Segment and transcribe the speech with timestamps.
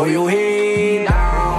[0.00, 0.57] Oh, Your head down.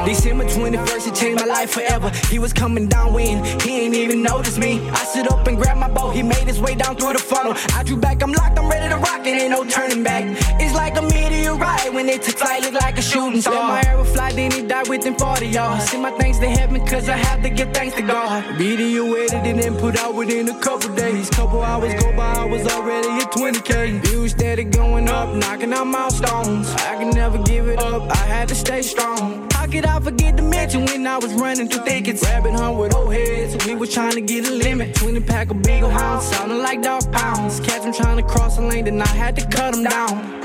[0.10, 2.10] December 21st, it changed my life forever.
[2.32, 4.82] He was coming down when he ain't even noticed me.
[4.90, 7.54] I stood up and grabbed my bow, He made his way down through the funnel.
[7.76, 10.24] I drew back, I'm locked, I'm ready to rock, and ain't no turning back.
[10.60, 13.54] It's like a meteorite when it took flight, look like a shooting star.
[13.54, 15.92] Let my arrow fly, then he died within 40 yards.
[15.92, 18.44] Send my thanks to heaven, cause I have to give thanks to God.
[18.58, 21.30] Video edited and put out within a couple days.
[21.30, 24.02] Couple hours go by, I was already at 20k.
[24.02, 26.72] Views steady going up, knocking out milestones.
[26.72, 29.48] I can never give it up, I had to stay strong.
[29.52, 32.24] How could I forget to mention when I was running through thickets?
[32.24, 34.96] Rabbit hunt with old heads, we was trying to get a limit.
[34.96, 37.60] 20 pack of beagle hounds, sounding like dog pounds.
[37.60, 40.40] Catch them trying to cross a lane, then I had to cut them down.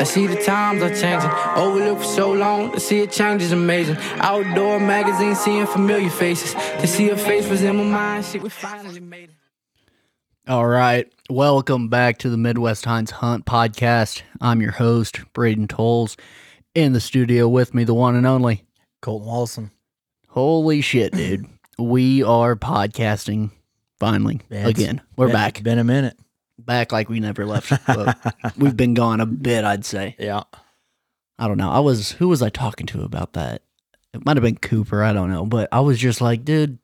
[0.00, 1.30] I see the times are changing.
[1.56, 3.96] Overlooked for so long, to see a change is amazing.
[4.16, 6.52] Outdoor magazine, seeing familiar faces.
[6.52, 9.36] To see a face was in my mind, shit, we finally made it.
[10.46, 11.10] All right.
[11.30, 14.20] Welcome back to the Midwest Hines Hunt podcast.
[14.42, 16.18] I'm your host, Braeden Tolles.
[16.74, 18.64] In the studio with me, the one and only.
[19.00, 19.70] Colton Wallison.
[20.28, 21.46] Holy shit, dude.
[21.78, 23.50] we are podcasting
[24.00, 25.00] finally it's again.
[25.16, 25.62] We're Been- back.
[25.62, 26.18] Been a minute.
[26.58, 27.72] Back like we never left.
[28.56, 30.16] we've been gone a bit, I'd say.
[30.18, 30.42] Yeah.
[31.38, 31.70] I don't know.
[31.70, 33.62] I was who was I talking to about that?
[34.12, 36.78] It might have been Cooper, I don't know, but I was just like, dude,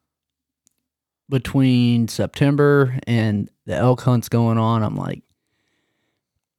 [1.29, 5.23] between September and the elk hunts going on, I'm like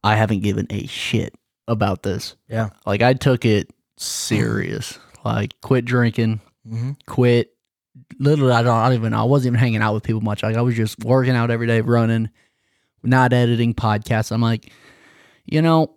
[0.04, 1.36] I haven't given a shit
[1.72, 2.36] about this.
[2.48, 2.70] Yeah.
[2.86, 5.00] Like I took it serious.
[5.24, 6.92] Like quit drinking, Mm-hmm.
[7.08, 7.56] quit
[8.20, 9.22] literally I don't, I don't even know.
[9.22, 10.44] I wasn't even hanging out with people much.
[10.44, 12.30] Like I was just working out every day, running,
[13.04, 14.32] not editing podcasts.
[14.32, 14.72] I'm like,
[15.46, 15.96] you know,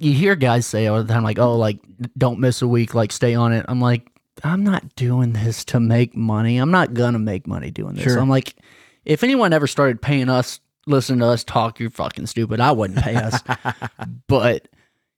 [0.00, 1.78] you hear guys say all the time, like, oh, like
[2.18, 3.64] don't miss a week, like stay on it.
[3.68, 4.06] I'm like,
[4.42, 6.58] I'm not doing this to make money.
[6.58, 8.04] I'm not gonna make money doing this.
[8.04, 8.18] Sure.
[8.18, 8.56] I'm like,
[9.04, 12.60] if anyone ever started paying us, listening to us talk, you're fucking stupid.
[12.60, 13.40] I wouldn't pay us.
[14.28, 14.68] but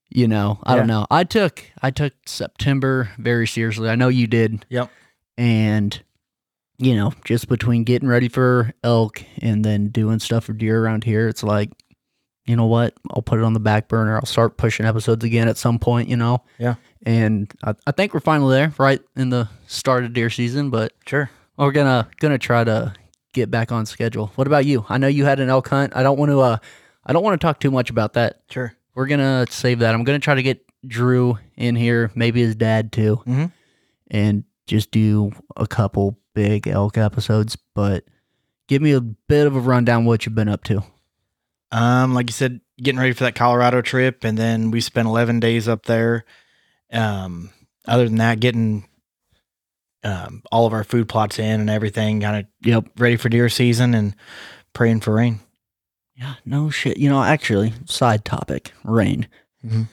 [0.08, 1.06] you know, I don't know.
[1.10, 3.88] I took I took September very seriously.
[3.88, 4.90] I know you did Yep.
[5.36, 6.00] and
[6.78, 11.04] you know just between getting ready for elk and then doing stuff for deer around
[11.04, 11.70] here it's like
[12.44, 15.48] you know what i'll put it on the back burner i'll start pushing episodes again
[15.48, 16.74] at some point you know Yeah.
[17.06, 20.92] and i, I think we're finally there right in the start of deer season but
[21.06, 21.30] Sure.
[21.56, 22.92] we're gonna gonna try to
[23.36, 26.02] get back on schedule what about you i know you had an elk hunt i
[26.02, 26.56] don't want to uh
[27.04, 28.74] i don't want to talk too much about that Sure.
[28.94, 32.92] we're gonna save that i'm gonna try to get drew in here maybe his dad
[32.92, 33.52] too Mhm.
[34.10, 38.04] and just do a couple big elk episodes but
[38.68, 40.82] give me a bit of a rundown what you've been up to
[41.72, 45.40] Um, like you said, getting ready for that Colorado trip, and then we spent eleven
[45.40, 46.24] days up there.
[46.92, 47.50] Um,
[47.88, 48.86] other than that, getting
[50.06, 53.48] um all of our food plots in and everything, kind of yep ready for deer
[53.48, 54.14] season, and
[54.72, 55.40] praying for rain.
[56.14, 59.26] yeah no shit you know actually side topic rain
[59.64, 59.88] Mhm.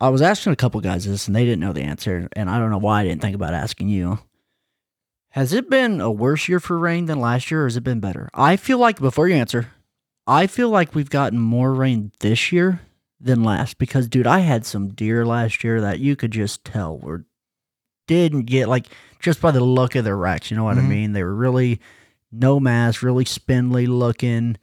[0.00, 2.58] i was asking a couple guys this and they didn't know the answer and i
[2.58, 4.18] don't know why i didn't think about asking you
[5.30, 8.00] has it been a worse year for rain than last year or has it been
[8.00, 9.68] better i feel like before you answer
[10.26, 12.80] i feel like we've gotten more rain this year
[13.20, 16.98] than last because dude i had some deer last year that you could just tell
[16.98, 17.24] were
[18.06, 18.86] didn't get like
[19.20, 20.88] just by the look of their racks you know what i Mhm.
[20.88, 21.80] mean they were really
[22.32, 24.56] no mass really spindly looking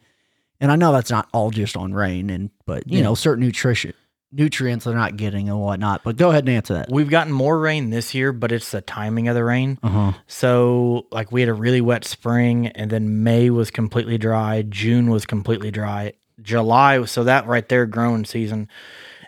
[0.59, 3.03] and i know that's not all just on rain and but you Yeah.
[3.05, 3.93] know certain nutrition
[4.31, 7.59] nutrients they're not getting and whatnot but go ahead and answer that We've gotten more
[7.59, 9.77] rain this year, but it's the timing of the rain.
[9.83, 14.63] uh-huh So, like, we had a really wet spring, and then May was completely dry.
[14.67, 16.13] June was completely dry.
[16.41, 18.67] July, was so that right there, growing season.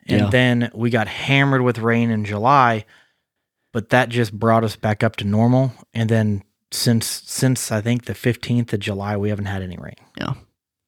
[0.07, 0.29] And Yeah.
[0.31, 2.85] then we got hammered with rain in July,
[3.75, 5.73] but that just brought us back up to normal.
[5.93, 9.95] And then since since I think the fifteenth of July, we haven't had any rain.
[10.17, 10.33] Yeah,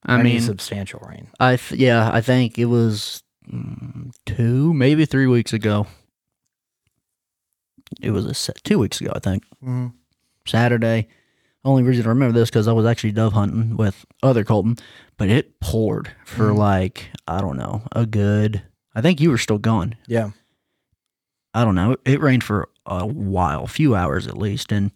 [0.05, 1.27] i Any mean substantial rain.
[1.37, 5.85] I th- yeah, I think it was mm, two, maybe three weeks ago.
[8.01, 9.43] It was a se- two weeks ago, I think.
[10.45, 11.07] Saturday.
[11.65, 14.77] Only reason I remember this because I was actually dove hunting with other Colton,
[15.17, 16.57] but it poured for Mhm.
[16.57, 18.61] like I don't know a good.
[18.95, 19.95] I think you were still gone.
[20.07, 20.29] Yeah,
[21.57, 21.95] I don't know.
[22.05, 24.91] It, rained for a while, a few hours at least, and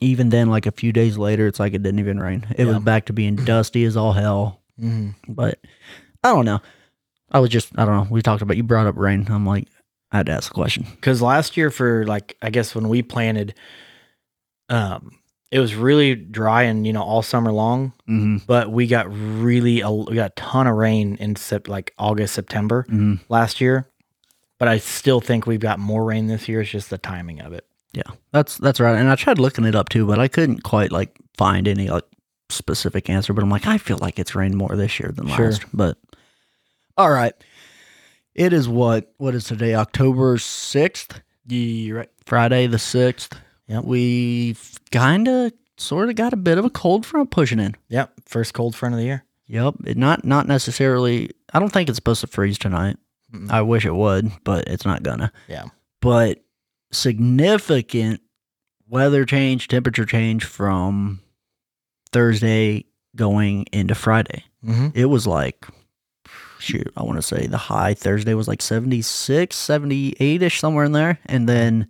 [0.00, 2.46] even then, like a few days later, it's like it didn't even rain.
[2.56, 4.60] It was back to being dusty as all hell.
[4.78, 5.58] hmm But
[6.22, 6.60] I don't know.
[7.30, 8.06] I was just I don't know.
[8.10, 9.26] We talked about you brought up rain.
[9.30, 9.66] I'm like
[10.12, 10.86] I had to ask a question.
[10.90, 13.54] because last year for like I guess when we planted,
[14.68, 15.12] um,
[15.50, 17.92] it was really dry and you know all summer long.
[18.08, 18.38] Mm-hmm.
[18.46, 22.34] but we got really a, we got a ton of rain in sep- like August
[22.34, 23.14] September Mm-hmm.
[23.28, 23.88] last year.
[24.58, 26.60] But I still think we've got more rain this year.
[26.62, 27.64] It's just the timing of it.
[27.92, 28.02] Yeah,
[28.32, 28.96] that's that's right.
[28.98, 32.04] And I tried looking it up too, but I couldn't quite like find any like
[32.50, 33.32] specific answer.
[33.32, 35.46] But I'm like, I feel like it's rained more this year than Sure.
[35.46, 35.62] last.
[35.72, 35.96] But
[36.96, 37.32] all right,
[38.34, 39.12] It is what?
[39.18, 39.74] What is today?
[39.74, 41.20] October 6th?
[41.46, 42.10] You right?
[42.26, 43.32] Friday the 6th.
[43.68, 44.56] Yeah, We
[44.90, 47.74] kind of sort of got a bit of a cold front pushing in.
[47.88, 48.12] Yep.
[48.26, 49.24] First cold front of the year.
[49.46, 49.74] Yep.
[49.86, 52.96] It not not necessarily I don't think it's supposed to freeze tonight.
[53.32, 53.50] Mm-mm.
[53.50, 55.32] I wish it would, but it's not gonna.
[55.48, 55.66] Yeah.
[56.00, 56.42] But
[56.92, 58.20] significant
[58.88, 61.20] weather change, temperature change from
[62.12, 62.84] Thursday
[63.16, 64.44] going into Friday.
[64.64, 64.88] Mm-hmm.
[64.94, 65.66] It was like
[66.58, 70.92] shoot, I want to say the high Thursday was like 76, 78 ish, somewhere in
[70.92, 71.18] there.
[71.26, 71.88] And then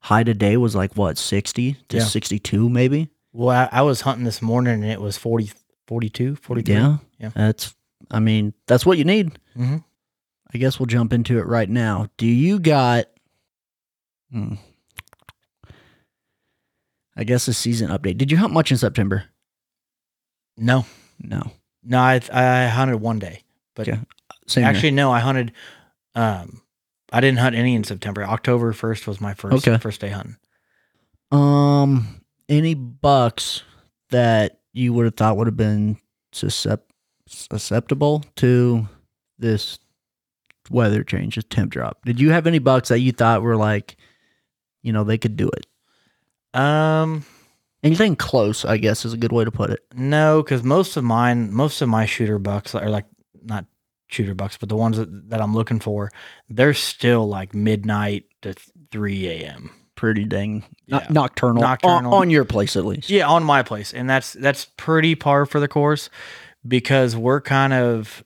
[0.00, 2.04] high today was like what, 60 to Yeah.
[2.04, 3.08] 62 maybe?
[3.32, 5.52] Well, I, I was hunting this morning and it was 40,
[5.86, 6.74] 42, 43.
[6.74, 6.96] Yeah.
[7.18, 7.30] Yeah.
[7.34, 7.74] That's,
[8.10, 9.32] I mean, that's what you need.
[9.56, 9.78] Mm-hmm.
[10.54, 12.08] I guess we'll jump into it right now.
[12.18, 13.06] Do you got,
[14.30, 14.54] hmm,
[17.16, 18.18] I guess a season update.
[18.18, 19.24] Did you hunt much in September?
[20.56, 20.86] No,
[21.22, 21.50] No.
[21.82, 23.42] no, I I hunted one day,
[23.74, 23.86] but.
[24.48, 24.70] Same here.
[24.70, 25.52] actually no, I hunted.
[26.14, 26.62] Um,
[27.12, 28.24] I didn't hunt any in September.
[28.24, 29.78] October first was my first Okay.
[29.78, 30.36] first day hunting.
[31.30, 33.62] Um, any bucks
[34.10, 35.96] that you would have thought would have been
[36.32, 36.90] suscept-
[37.28, 38.88] susceptible to
[39.38, 39.78] this
[40.70, 42.04] weather change, this temp drop?
[42.04, 43.96] Did you have any bucks that you thought were like,
[44.82, 45.66] you know, they could do it?
[46.58, 47.24] Um,
[47.82, 49.80] Anything close, I guess, is a good way to put it.
[49.94, 53.06] no, because most of mine, most of my shooter bucks are like
[53.42, 53.64] not
[54.06, 56.10] shooter bucks, but the ones that, that I'm looking for,
[56.48, 58.54] they're still like midnight to
[58.92, 59.70] three a.m.
[59.96, 61.06] Pretty dang Yeah.
[61.10, 62.14] nocturnal, Nocturnal.
[62.14, 63.10] On, on your place at least.
[63.10, 66.08] Yeah, on my place, and that's that's pretty par for the course
[66.66, 68.22] because we're kind of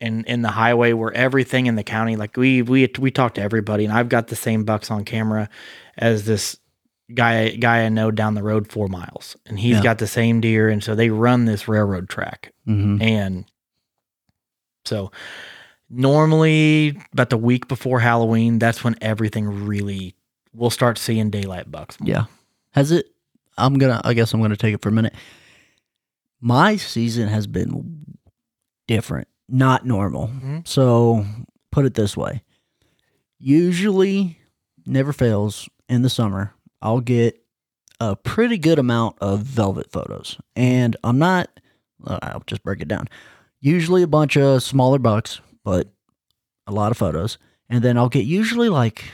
[0.00, 3.42] in in the highway where everything in the county, like we we we talk to
[3.42, 5.48] everybody, and I've got the same bucks on camera
[5.98, 6.56] as this
[7.14, 9.82] guy guy I know down the road four miles, and he's Yeah.
[9.82, 13.44] got the same deer, and so they run this railroad track, hmm and
[14.86, 15.10] so
[15.88, 20.14] normally about the week before Halloween, that's when everything really
[20.54, 22.00] we'll start seeing daylight bucks.
[22.00, 22.08] more.
[22.08, 22.24] Yeah.
[22.72, 23.06] Has it?
[23.58, 24.00] I'm gonna.
[24.04, 25.14] I guess I'm gonna take it for a minute.
[26.40, 28.16] My season has been
[28.86, 30.28] different, not normal.
[30.28, 30.66] Mhm.
[30.66, 31.24] So
[31.72, 32.42] put it this way:
[33.38, 34.38] usually,
[34.86, 36.54] never fails in the summer.
[36.82, 37.40] I'll get
[38.00, 41.48] a pretty good amount of velvet photos, and I'm not.
[42.06, 43.08] uh, I'll just break it down.
[43.60, 45.88] Usually a bunch of smaller bucks, but
[46.66, 47.36] a lot of photos,
[47.68, 49.04] and then I'll get usually like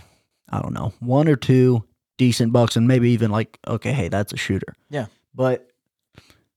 [0.48, 1.82] I don't know one or two
[2.18, 5.06] decent bucks and maybe even like okay hey that's a shooter Yeah.
[5.34, 5.68] but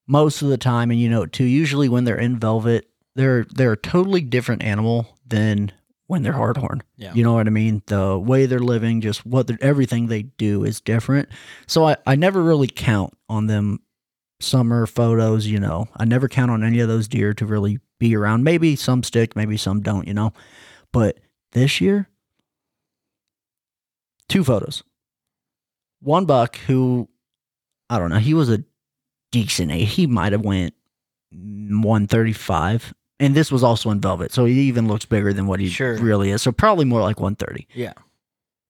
[0.08, 3.45] most of the time and you know it too usually when they're in velvet they're
[3.45, 5.71] they're a totally different animal than
[6.07, 7.13] when they're hardhorn Yeah.
[7.13, 7.83] you know what i mean?
[7.85, 11.29] The way they're living just what everything they do is different.
[11.67, 13.79] So I, I never really count on them
[14.39, 15.88] summer photos you know.
[15.97, 18.44] I never count on any of those deer to really be around.
[18.44, 20.33] Maybe some stick maybe some don't you know.
[20.91, 21.19] But
[21.51, 22.07] this year
[24.27, 24.83] two photos.
[26.01, 27.09] One buck who
[27.89, 28.63] I don't know, he was a
[29.31, 29.85] decent eight.
[29.85, 30.73] He might have went
[31.31, 32.94] 135.
[33.19, 35.98] And this was also in velvet, so he even looks bigger than what he Sure.
[35.98, 36.42] really is.
[36.42, 37.68] So probably more like 130.
[37.74, 37.94] Yeah.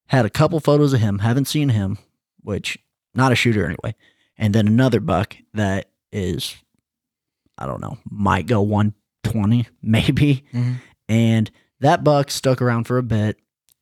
[0.08, 2.00] Had a couple photos of him, haven't seen him,
[2.42, 2.78] which
[3.14, 3.94] not a shooter anyway.
[4.38, 6.56] And then another buck that is
[7.58, 10.44] I don't know, might go 120 maybe.
[10.54, 10.76] Mhm.
[11.10, 11.52] And
[11.82, 13.38] that buck stuck around for a bit.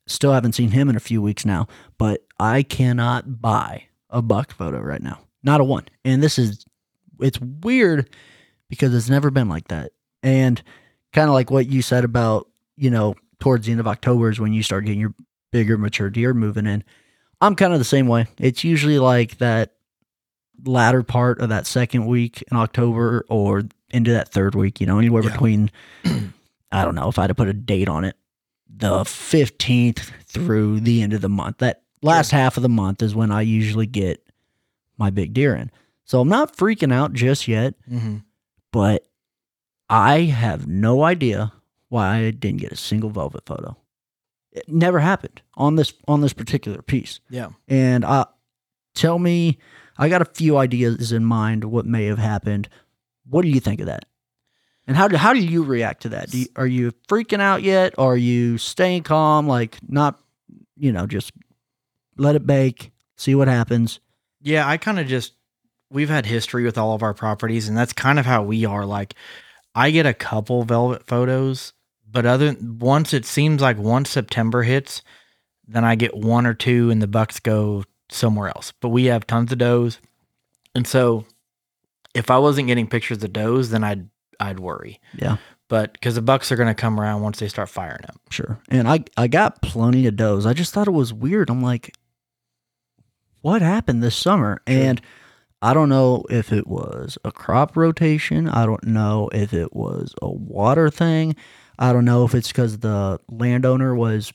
[0.06, 1.66] Still haven't seen him in a few weeks now,
[1.98, 5.20] but I cannot buy a buck photo right now.
[5.42, 5.84] Not a one.
[6.04, 6.64] And this is,
[7.20, 8.08] it's weird
[8.68, 9.92] because it's never been like that.
[10.22, 10.62] And
[11.12, 14.40] kind of like what you said about, you know, towards the end of October is
[14.40, 15.14] when you start getting your
[15.52, 16.84] bigger mature deer moving in.
[17.40, 18.26] I'm kind of the same way.
[18.38, 19.74] It's usually like that
[20.64, 24.98] latter part of that second week in October or into that third week, you know,
[24.98, 25.30] anywhere Yeah.
[25.30, 25.70] between,
[26.72, 28.16] I don't know if I had to put a date on it,
[28.68, 31.58] the 15th through the end of the month.
[31.58, 34.22] That last half of the month is when I usually get
[34.98, 35.70] my big deer in.
[36.04, 38.16] So I'm not freaking out just yet, Mm-hmm.
[38.72, 39.06] but
[39.88, 41.52] I have no idea
[41.88, 43.76] why I didn't get a single velvet photo.
[44.52, 47.20] It never happened on this on this particular piece.
[47.30, 47.50] Yeah.
[47.66, 48.26] And uh
[48.94, 49.58] tell me
[49.96, 52.68] I got a few ideas in mind what may have happened.
[53.28, 54.04] What do you think of that?
[54.86, 56.30] And how do how do you react to that?
[56.30, 57.94] Do you, are you freaking out yet?
[57.98, 60.20] Are you staying calm like not
[60.76, 61.32] you know just
[62.16, 64.00] let it bake, see what happens?
[64.40, 65.34] Yeah, I kind of just
[65.90, 68.84] we've had history with all of our properties, and that's kind of how we are.
[68.84, 69.14] Like,
[69.74, 71.72] I get a couple velvet photos,
[72.10, 75.02] but other once it seems like once September hits,
[75.66, 78.72] then I get one or two, and the bucks go somewhere else.
[78.80, 80.00] But we have tons of does,
[80.74, 81.24] and so
[82.14, 84.08] if I wasn't getting pictures of does, then I'd
[84.40, 85.00] I'd worry.
[85.14, 85.36] Yeah.
[85.68, 88.16] but because the bucks are going to come around once they start firing them.
[88.30, 88.58] Sure.
[88.68, 90.46] And I I got plenty of does.
[90.46, 91.50] I just thought it was weird.
[91.50, 91.94] I'm like,
[93.42, 94.62] what happened this summer?
[94.66, 94.76] Sure.
[94.76, 95.00] And
[95.60, 98.48] I don't know if it was a crop rotation.
[98.48, 101.34] I don't know if it was a water thing.
[101.78, 104.32] I don't know if it's because the landowner was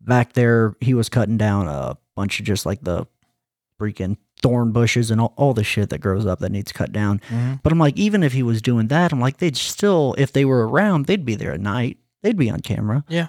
[0.00, 0.76] back there.
[0.80, 3.06] He was cutting down a bunch of just like the
[3.80, 7.20] freaking thorn bushes and all, all the shit that grows up that needs cut down.
[7.30, 7.54] Mm-hmm.
[7.62, 10.44] But I'm like, even if he was doing that, I'm like, they'd still, if they
[10.44, 11.98] were around, they'd be there at night.
[12.22, 13.04] They'd be on camera.
[13.08, 13.28] Yeah.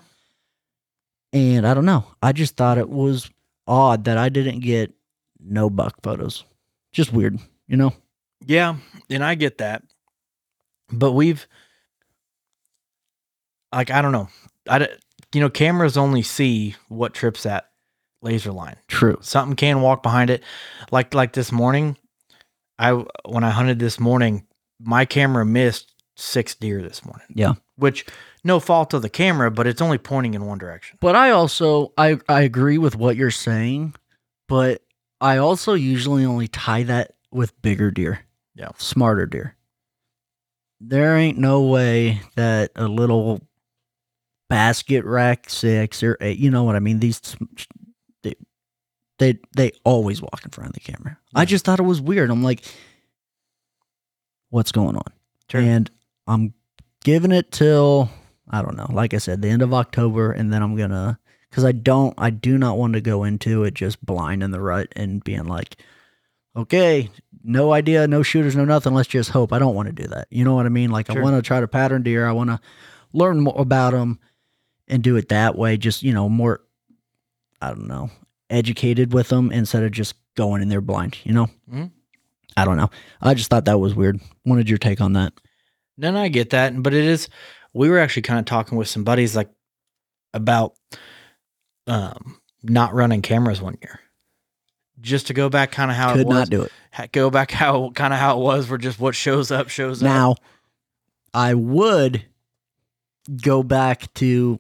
[1.31, 2.05] And I don't know.
[2.21, 3.29] I just thought it was
[3.67, 4.93] odd that I didn't get
[5.39, 6.43] no buck photos.
[6.95, 7.37] Just weird,
[7.67, 7.93] you know?
[8.45, 8.77] Yeah,
[9.09, 9.83] and I get that,
[10.89, 11.45] but we've
[13.73, 14.29] like I don't know,
[14.69, 14.87] I,
[15.33, 17.71] you know cameras only see what trips that
[18.21, 18.77] laser line.
[18.87, 19.17] True.
[19.19, 20.41] Something can walk behind it,
[20.89, 21.97] like like this morning.
[22.79, 24.47] I when I hunted this morning,
[24.79, 27.27] my camera missed six deer this morning.
[27.33, 27.55] Yeah.
[27.75, 28.05] which
[28.45, 30.97] no fault of the camera, but it's only pointing in one direction.
[31.01, 33.95] But I also I I agree with what you're saying,
[34.47, 34.81] but
[35.25, 38.19] I also usually only tie that with bigger deer.
[38.53, 38.69] Yeah.
[38.77, 39.55] Smarter deer.
[40.79, 43.41] There ain't no way that a little
[44.49, 46.99] basket rack six or eight, you know what I mean?
[46.99, 47.35] These
[48.21, 48.35] they
[49.17, 51.17] they, they always walk in front of the camera.
[51.33, 52.29] I just thought it was weird.
[52.29, 52.63] I'm like,
[54.51, 55.11] what's going on?
[55.49, 55.59] Sure.
[55.59, 55.89] And
[56.27, 56.53] I'm
[57.03, 58.11] giving it till
[58.47, 61.17] I don't know, like I said, the end of October, and then I'm gonna
[61.55, 64.59] because I don't, I do not want to go into it just blind in the
[64.59, 65.77] rut and being like,
[66.53, 67.09] okay,
[67.45, 68.93] no idea, no shooters, no nothing.
[68.93, 69.53] Let's just hope.
[69.53, 70.27] I don't want to do that.
[70.29, 70.91] You know what I mean?
[70.91, 72.27] Like I want to try to pattern deer.
[72.27, 72.59] I want to
[73.13, 74.19] learn more about them
[74.89, 75.77] and do it that way.
[75.77, 76.59] Just you know, more,
[77.61, 78.09] I don't know,
[78.49, 81.19] educated with them instead of just going in there blind.
[81.23, 81.47] You know?
[81.71, 81.91] Mhm.
[82.57, 82.89] I don't know.
[83.21, 84.19] I just thought that was weird.
[84.43, 85.31] Wanted your take on that?
[85.97, 87.29] No, no, I get that, but it is.
[87.73, 89.49] We were actually kind of talking with some buddies like
[90.33, 90.73] about
[91.87, 93.99] um not running cameras one year,
[95.01, 96.35] just to go back kind of how it Could was.
[96.35, 97.11] not do it.
[97.11, 100.05] go back how kind of how it was, where just what shows up shows up.
[100.07, 100.35] Now,
[101.33, 102.25] I would
[103.41, 104.59] go back to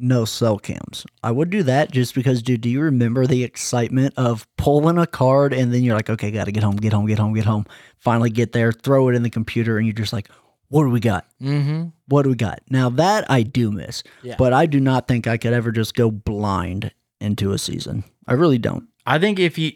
[0.00, 1.06] no cell cams.
[1.22, 5.06] I would do that just because, dude, do you remember the excitement of pulling a
[5.06, 7.44] card and then you're like, okay, got to get home, get home, get home, get
[7.44, 7.64] home.
[7.98, 10.28] Finally get there, throw it in the computer, and you're just like,
[10.68, 11.26] what do we got?
[11.42, 11.88] Mm-hmm.
[12.08, 12.60] What do we got?
[12.70, 14.34] Now, that I do miss, Yeah.
[14.38, 18.04] but I do not think I could ever just go blind into a season.
[18.26, 18.88] I really don't.
[19.06, 19.72] I think if you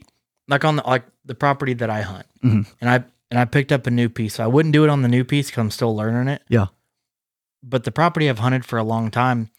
[0.48, 2.66] like on the like the property that I hunt, Mhm.
[2.80, 5.02] and I and I picked up a new piece, so I wouldn't do it on
[5.02, 6.42] the new piece because I'm still learning it.
[6.48, 6.66] Yeah.
[7.62, 9.50] But the property I've hunted for a long time,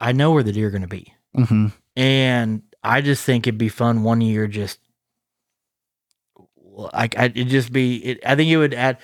[0.00, 1.66] I know where the deer are going to be, Mm-hmm.
[1.96, 4.78] and I just think it'd be fun one year just.
[6.94, 7.96] Like I, it'd just be.
[8.04, 8.98] It, I think it would add.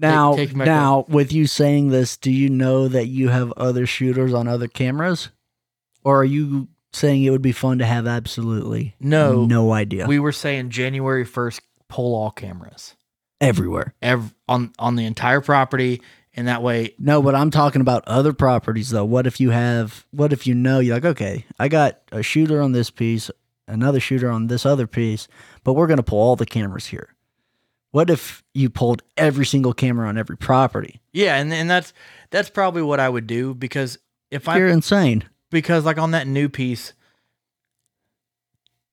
[0.00, 3.86] Now, take back now, with you saying this, do you know that you have other
[3.86, 5.30] shooters on other cameras,
[6.04, 10.18] or are you saying it would be fun to have absolutely No, no idea we
[10.18, 12.94] were saying January first, pull all cameras
[13.40, 13.94] everywhere?
[14.02, 16.00] ev- on on the entire property,
[16.34, 19.04] and that way, No, but I'm talking about other properties though.
[19.04, 20.06] What if you have?
[20.10, 23.30] What if you know you're like, okay, I got a shooter on this piece,
[23.68, 25.28] another shooter on this other piece,
[25.64, 27.14] but we're gonna pull all the cameras here.
[27.96, 31.00] What if you pulled every single camera on every property?
[31.14, 31.94] yeah, and and that's
[32.28, 33.96] that's probably what I would do because
[34.30, 35.24] if I You're insane.
[35.50, 36.92] because like on that new piece,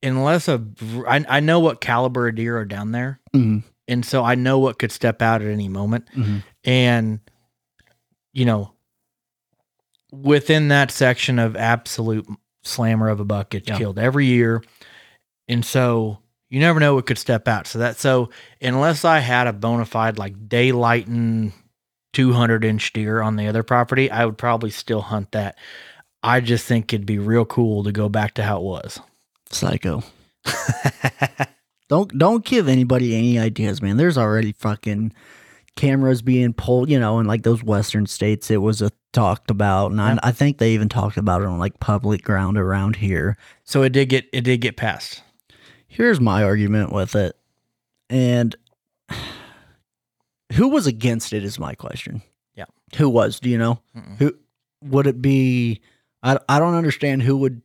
[0.01, 0.65] unless a
[1.05, 3.63] I, I know what caliber of deer are down there, Mhm.
[3.89, 6.41] and so I know what could step out at any moment, Mhm.
[6.63, 7.19] and
[8.31, 8.72] you know,
[10.13, 12.25] within that section of absolute
[12.63, 13.77] slammer of a buck gets Yeah.
[13.77, 14.63] killed every year,
[15.50, 16.19] and so
[16.53, 17.67] you never know what could step out.
[17.67, 18.29] So that so
[18.62, 21.53] unless I had a bona fide like daylighting.
[22.13, 25.57] 200 inch deer on the other property, I would probably still hunt that.
[26.22, 29.00] I just think it'd be real cool to go back to how it was.
[29.50, 30.03] Psycho.
[31.89, 33.98] Don't don't give anybody any ideas, man.
[33.98, 35.13] There's already fucking
[35.75, 38.50] cameras being pulled, you know, in like those western states.
[38.50, 40.01] It was a talked about, and.
[40.01, 43.38] I, I think they even talked about it on like public ground around here.
[43.63, 45.22] so it did get it did get passed.
[45.93, 47.38] Here's my argument with it,
[48.09, 48.55] and
[50.53, 52.23] who was against it is my question.
[52.55, 52.65] Yeah.
[52.95, 53.39] who was?
[53.39, 53.79] Do you know?
[53.95, 54.17] Mm-mm.
[54.17, 54.33] Who
[54.81, 55.81] would it be?
[56.23, 57.62] I I don't understand who would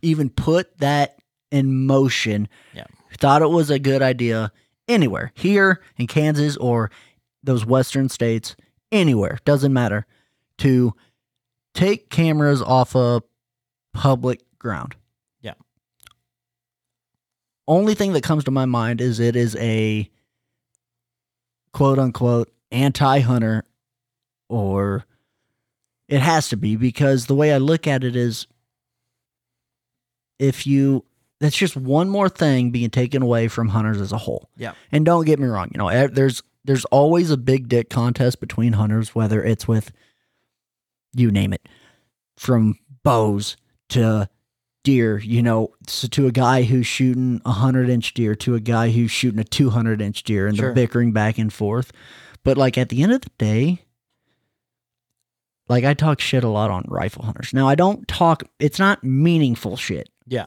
[0.00, 1.18] even put that
[1.50, 2.48] in motion.
[2.72, 2.86] Yeah.
[3.18, 4.50] Thought it was a good idea
[4.88, 6.90] anywhere here in Kansas or
[7.42, 8.56] those western states,
[8.90, 10.06] anywhere doesn't matter
[10.58, 10.94] to
[11.74, 13.22] take cameras off of
[13.92, 14.96] public ground.
[17.68, 20.10] Only thing that comes to my mind is it is a
[21.72, 23.64] quote unquote anti hunter
[24.48, 25.04] or
[26.08, 28.46] it has to be because the way I look at it is
[30.38, 31.04] if you
[31.40, 34.48] that's just one more thing being taken away from hunters as a whole.
[34.56, 34.74] Yeah.
[34.92, 38.74] And don't get me wrong, you know, there's there's always a big dick contest between
[38.74, 39.92] hunters whether it's with
[41.14, 41.68] you name it
[42.36, 43.56] from bows
[43.90, 44.28] to
[44.82, 48.60] deer, you know, so to a guy who's shooting a hundred inch deer to a
[48.60, 50.66] guy who's shooting a 200 inch deer and Sure.
[50.66, 51.92] they're bickering back and forth.
[52.44, 53.84] But like at the end of the day,
[55.68, 57.52] like I talk shit a lot on rifle hunters.
[57.54, 60.08] Now I don't talk, it's not meaningful shit.
[60.26, 60.46] Yeah.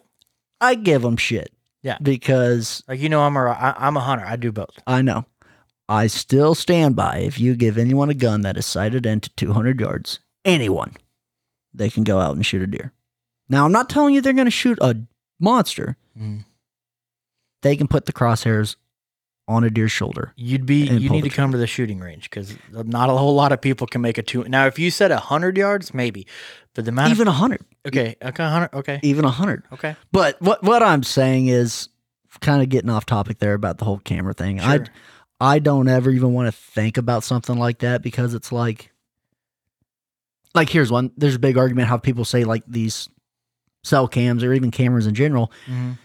[0.61, 1.51] I give them shit.
[1.81, 1.97] Yeah.
[2.01, 4.25] Because Like you know, I'm a I, I'm a hunter.
[4.25, 4.77] I do both.
[4.87, 5.25] I know.
[5.87, 9.79] I still stand by if you give anyone a gun that is sighted into 200
[9.79, 10.95] yards, anyone,
[11.75, 12.91] they can go out and shoot a deer.
[13.49, 14.95] Now, I'm not telling you they're going to shoot a
[15.39, 15.97] monster.
[16.19, 16.45] Mm.
[17.61, 18.75] They can put the crosshairs
[19.47, 20.33] on a deer's shoulder.
[20.35, 23.51] You'd be you need to come to the shooting range because not a whole lot
[23.51, 24.43] of people can make a two.
[24.45, 26.25] Now, if you said a hundred yards, maybe,
[26.73, 27.61] but the amount Even a 100.
[27.61, 29.63] of okay, okay, hundred, okay, Even a 100.
[29.73, 31.89] okay, But what, what I'm saying is
[32.41, 34.59] kind of getting off topic there about the whole camera thing.
[34.59, 34.81] I,
[35.39, 38.91] I don't ever even want to think about something like that because it's like,
[40.53, 41.11] like here's one.
[41.17, 43.09] There's a big argument how people say like these
[43.85, 45.51] cell cams or even cameras in general.
[45.67, 45.97] Mhm.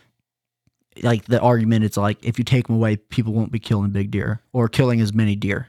[1.03, 4.11] Like the argument, it's like if you take them away, people won't be killing big
[4.11, 5.69] deer or killing as many deer,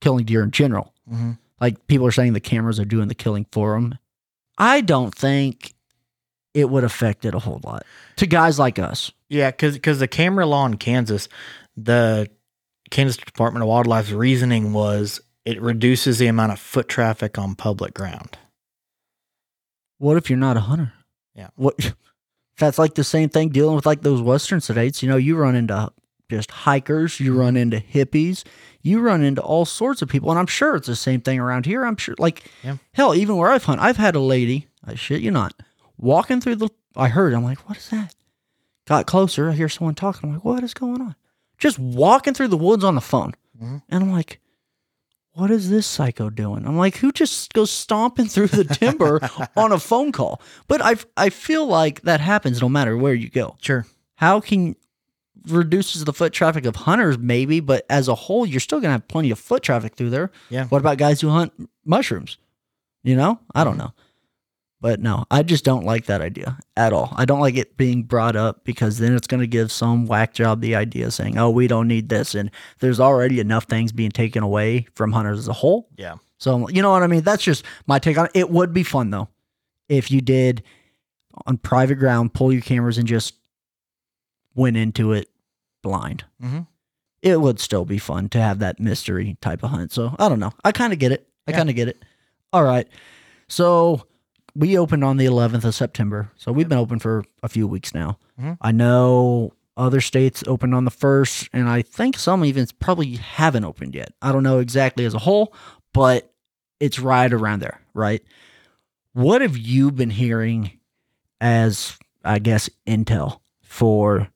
[0.00, 0.94] killing deer in general.
[1.10, 1.38] Mhm.
[1.60, 3.98] Like people are saying the cameras are doing the killing for them.
[4.58, 5.74] I don't think
[6.54, 7.84] it would affect it a whole lot
[8.16, 9.10] to guys like us.
[9.28, 11.28] yeah, because the camera law in Kansas,
[11.76, 12.28] the
[12.90, 17.94] Kansas Department of Wildlife's reasoning was it reduces the amount of foot traffic on public
[17.94, 18.38] ground.
[19.98, 20.92] What if you're not a hunter?
[21.38, 21.48] Yeah.
[21.56, 21.94] What?
[22.58, 25.02] That's like the same thing dealing with like those western states.
[25.02, 25.92] You know, you run into
[26.28, 28.44] just hikers, you run into hippies,
[28.82, 31.64] you run into all sorts of people, and I'm sure it's the same thing around
[31.66, 31.84] here.
[31.86, 32.78] I'm sure, like, Yeah.
[32.92, 34.66] hell, even where I've hunted, I've had a lady.
[34.84, 35.54] I shit you not,
[35.96, 36.68] walking through the.
[36.96, 37.32] I heard.
[37.32, 38.14] I'm like, what is that?
[38.86, 39.50] Got closer.
[39.50, 40.28] I hear someone talking.
[40.28, 41.14] I'm like, what is going on?
[41.58, 43.82] Just walking through the woods on the phone, Mhm.
[43.88, 44.40] and I'm like.
[45.38, 46.66] What is this psycho doing?
[46.66, 49.20] I'm like, who just goes stomping through the timber
[49.56, 50.42] on a phone call?
[50.66, 53.56] But I I feel like that happens no matter where you go.
[53.60, 53.86] Sure.
[54.16, 54.74] How can
[55.46, 59.06] reduces the foot traffic of hunters maybe, but as a whole, you're still gonna have
[59.06, 60.32] plenty of foot traffic through there.
[60.50, 60.64] Yeah.
[60.66, 61.52] What about guys who hunt
[61.84, 62.38] mushrooms?
[63.04, 63.82] You know, I don't mm-hmm.
[63.82, 63.92] know.
[64.80, 67.12] But no, I just don't like that idea at all.
[67.16, 70.34] I don't like it being brought up because then it's going to give some whack
[70.34, 72.36] job the idea saying, oh, we don't need this.
[72.36, 75.88] And there's already enough things being taken away from hunters as a whole.
[75.96, 76.14] Yeah.
[76.38, 77.22] So, you know what I mean?
[77.22, 78.30] That's just my take on it.
[78.34, 79.28] It would be fun though
[79.88, 80.62] if you did
[81.46, 83.34] on private ground, pull your cameras and just
[84.54, 85.28] went into it
[85.82, 86.24] blind.
[86.42, 86.66] Mhm.
[87.22, 89.90] It would still be fun to have that mystery type of hunt.
[89.92, 90.52] So, I don't know.
[90.64, 91.28] I kind of get it.
[91.48, 91.56] I Yeah.
[91.56, 92.04] kind of get it.
[92.52, 92.86] All right.
[93.48, 94.04] So,
[94.54, 96.30] we opened on the 11th of September.
[96.36, 98.18] So, we've been open for a few weeks now.
[98.40, 98.56] Mhm.
[98.60, 103.64] I know other states opened on the 1st, and I think some even probably haven't
[103.64, 104.12] opened yet.
[104.20, 105.54] I don't know exactly as a whole,
[105.92, 106.32] but
[106.80, 108.22] it's right around there, right?
[109.12, 110.72] What have you been hearing
[111.40, 114.28] as, I guess, intel for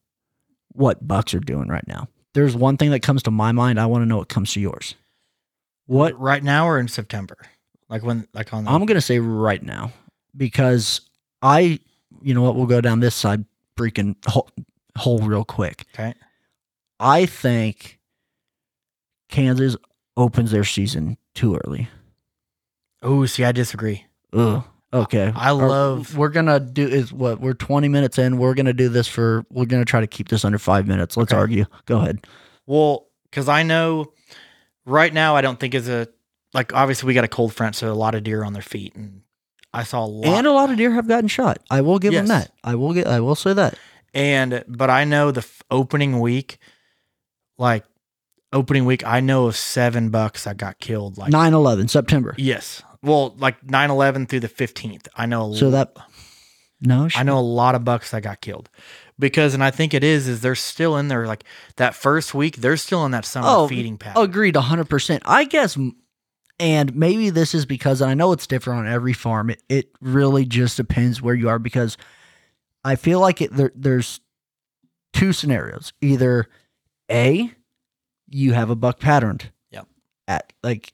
[0.72, 2.08] what Bucks are doing right now?
[2.34, 3.78] There's one thing that comes to my mind.
[3.78, 4.94] I want to know what comes to yours.
[5.86, 7.36] What right now or in September?
[7.88, 9.92] Like when like on the I'm going to say right now
[10.36, 11.00] because
[11.42, 11.80] I,
[12.22, 13.44] you know what, we'll go down this side
[13.76, 14.48] freaking hole,
[14.96, 15.84] hole real quick.
[15.94, 16.14] Okay.
[17.00, 17.98] I think
[19.28, 19.76] Kansas
[20.16, 21.88] opens their season too early.
[23.02, 24.04] Oh, see, I disagree.
[24.32, 24.62] Ugh.
[24.94, 25.32] Okay.
[25.34, 28.36] I love- We're gonna do is what we're 20 minutes in.
[28.38, 29.44] We're gonna do this for.
[29.50, 31.16] We're gonna try to keep this under five minutes.
[31.16, 31.38] Let's Okay.
[31.40, 31.64] argue.
[31.86, 32.26] Go ahead.
[32.66, 34.12] Well, because I know
[34.84, 36.08] right now I don't think is a
[36.52, 38.94] like obviously we got a cold front, so a lot of deer on their feet,
[38.94, 39.22] and
[39.74, 40.26] I saw a lot.
[40.26, 41.58] And a lot of deer have gotten shot.
[41.70, 42.50] I will give them that.
[42.62, 43.06] I will get.
[43.06, 43.78] I will say that.
[44.14, 46.58] And but I know the f- opening week,
[47.58, 47.84] like
[48.52, 51.16] opening week, I know of seven bucks that got killed.
[51.16, 52.34] Like 9/11 September.
[52.36, 55.08] yes, well, like 9-11 through the fifteenth.
[55.16, 55.52] I know.
[55.52, 55.96] a So that.
[56.84, 57.08] No.
[57.14, 58.68] I know a lot of bucks that got killed
[59.16, 61.26] because, and I think it is, is they're still in there.
[61.28, 61.44] Like
[61.76, 64.20] that first week, they're still in that summer Oh, feeding pattern.
[64.22, 65.22] Agreed, hundred percent.
[65.24, 65.78] I guess,
[66.58, 69.50] and maybe this is because, and I know it's different on every farm.
[69.50, 71.96] It it really just depends where you are because
[72.84, 73.52] I feel like it.
[73.52, 74.20] There, there's
[75.12, 75.92] two scenarios.
[76.00, 76.48] Either
[77.10, 77.50] a,
[78.28, 79.50] you have a buck patterned.
[79.70, 79.86] Yep.
[80.28, 80.92] At like,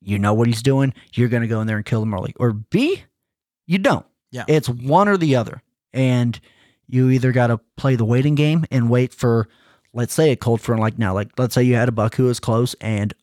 [0.00, 0.92] you know what he's doing.
[1.14, 2.34] You're gonna go in there and kill him early.
[2.38, 3.02] Or B,
[3.66, 4.06] you don't.
[4.30, 4.44] Yeah.
[4.46, 6.38] It's one or the other, and
[6.86, 9.48] you either got to play the waiting game and wait for
[9.92, 12.24] let's say a cold front like now, like let's say you had a buck who
[12.24, 13.14] was close and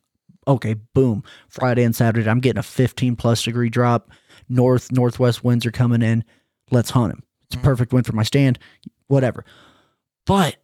[0.48, 1.22] Okay, boom.
[1.48, 4.10] Friday and Saturday, I'm getting a 15 plus degree drop.
[4.48, 6.24] North, northwest winds are coming in.
[6.70, 7.22] Let's hunt him.
[7.46, 7.64] It's a Mhm.
[7.64, 8.58] perfect wind for my stand,
[9.08, 9.44] whatever.
[10.24, 10.56] But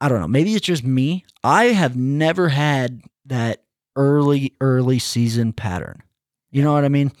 [0.00, 0.28] I don't know.
[0.28, 1.24] Maybe it's just me.
[1.44, 3.62] I have never had that
[3.94, 6.02] early, early season pattern.
[6.50, 7.12] You know what I mean?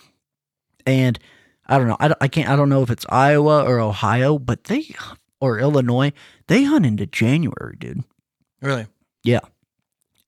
[0.86, 1.18] And
[1.66, 1.96] I don't know.
[2.00, 4.92] I, don't- I can't, I don't know if it's Iowa or Ohio, but they,
[5.40, 6.12] or Illinois,
[6.48, 8.02] they hunt into January, dude
[8.60, 8.86] Really?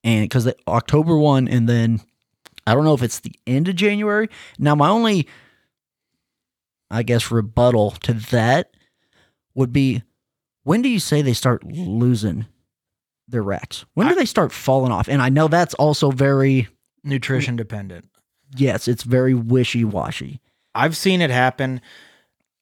[0.05, 1.99] And because October one, and then
[2.65, 4.29] I don't know if it's the end of January.
[4.57, 5.27] Now, my only,
[6.89, 8.71] I guess, rebuttal to that
[9.53, 10.03] would be,
[10.63, 12.45] when do you say they start losing
[13.27, 13.85] their racks?
[13.93, 15.07] When do I- they start falling off?
[15.07, 16.67] And I know that's also very,
[17.03, 18.09] Nutrition dependent.
[18.55, 20.39] yes, it's very wishy washy.
[20.73, 21.81] I've seen it happen.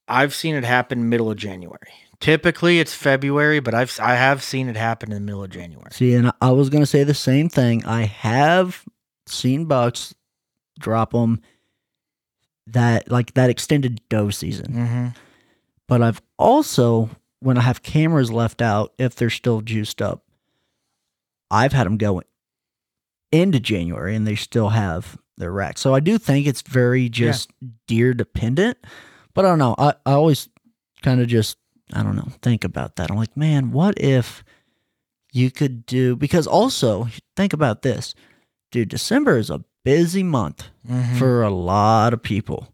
[0.08, 1.92] I've seen it happen middle of January.
[2.24, 5.90] Typically it's February, but I've I have seen it happen in the middle of January.
[5.92, 7.84] See, and I was gonna say the same thing.
[7.84, 8.86] I have
[9.26, 10.16] seen bucks
[10.80, 11.42] drop them
[12.68, 14.74] that like that extended doe season.
[14.74, 15.08] Mm-hmm.
[15.90, 17.10] but I've also
[17.42, 20.24] when I have cameras left out if they're still juiced up,
[21.52, 22.22] I've had them go
[23.34, 25.78] into January and they still have their rack.
[25.78, 27.52] So I do think it's very just
[27.86, 28.78] deer dependent,
[29.34, 29.76] but I don't know.
[29.78, 30.48] I, I always
[31.02, 31.58] kind of just
[31.94, 33.10] I don't know think about that.
[33.12, 34.44] I'm like, man, what if
[35.32, 38.14] you could do because also think about this,
[38.72, 38.90] dude.
[38.90, 41.18] December is a busy month Mm-hmm.
[41.18, 42.68] for a lot of people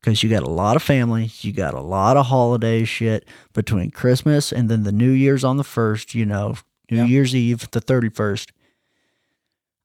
[0.00, 3.92] because you got a lot of family, you got a lot of holiday shit between
[3.92, 6.56] Christmas and then the New Year's on the first, you know,
[6.90, 7.04] New Yeah.
[7.04, 8.50] Year's Eve, the 31st.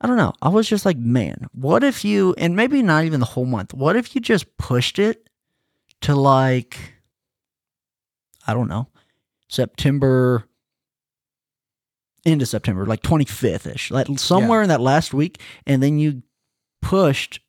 [0.01, 0.33] I don't know.
[0.41, 3.73] I was just like, man, what if you, and maybe not even the whole month,
[3.75, 5.29] what if you just pushed it
[6.01, 6.95] to like,
[8.47, 8.87] I don't know,
[9.49, 10.45] September,
[12.25, 16.23] into September, like 25th ish, like somewhere in that last week, and then you
[16.81, 17.39] pushed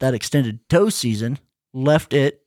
[0.00, 1.38] that extended doe season,
[1.72, 2.42] left it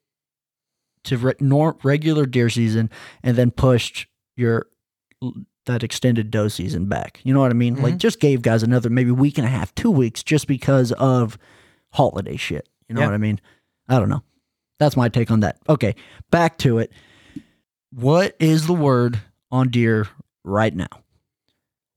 [1.03, 2.89] to re- nor- regular deer season,
[3.23, 4.67] and then pushed your
[5.67, 7.19] that extended doe season back.
[7.23, 7.75] You know what I mean?
[7.81, 7.99] Like Mhm.
[7.99, 11.37] just gave guys another maybe week and a half, two weeks, just because of
[11.91, 12.67] holiday shit.
[12.89, 13.07] You know Yeah.
[13.07, 13.39] what I mean?
[13.87, 14.23] I don't know.
[14.79, 15.59] That's my take on that.
[15.69, 15.95] Okay,
[16.31, 16.91] back to it.
[17.91, 19.19] What is the word
[19.51, 20.07] on deer
[20.43, 20.87] right now?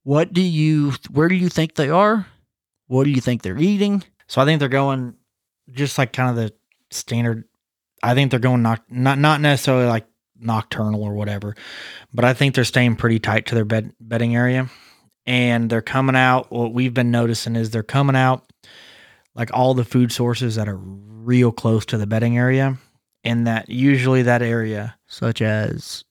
[0.03, 0.93] What do you?
[1.11, 2.27] Where do you think they are?
[2.87, 4.03] What do you think they're eating?
[4.27, 5.15] So I think they're going
[5.73, 6.53] just like kind of the
[6.91, 7.45] standard.
[8.03, 10.07] I think they're going not not not necessarily like
[10.39, 11.55] nocturnal or whatever,
[12.13, 14.69] but I think they're staying pretty tight to their bed bedding area,
[15.27, 16.51] and they're coming out.
[16.51, 18.45] What we've been noticing is they're coming out
[19.35, 22.79] like all the food sources that are real close to the bedding area,
[23.25, 24.97] and that usually that area.
[25.07, 26.05] Such as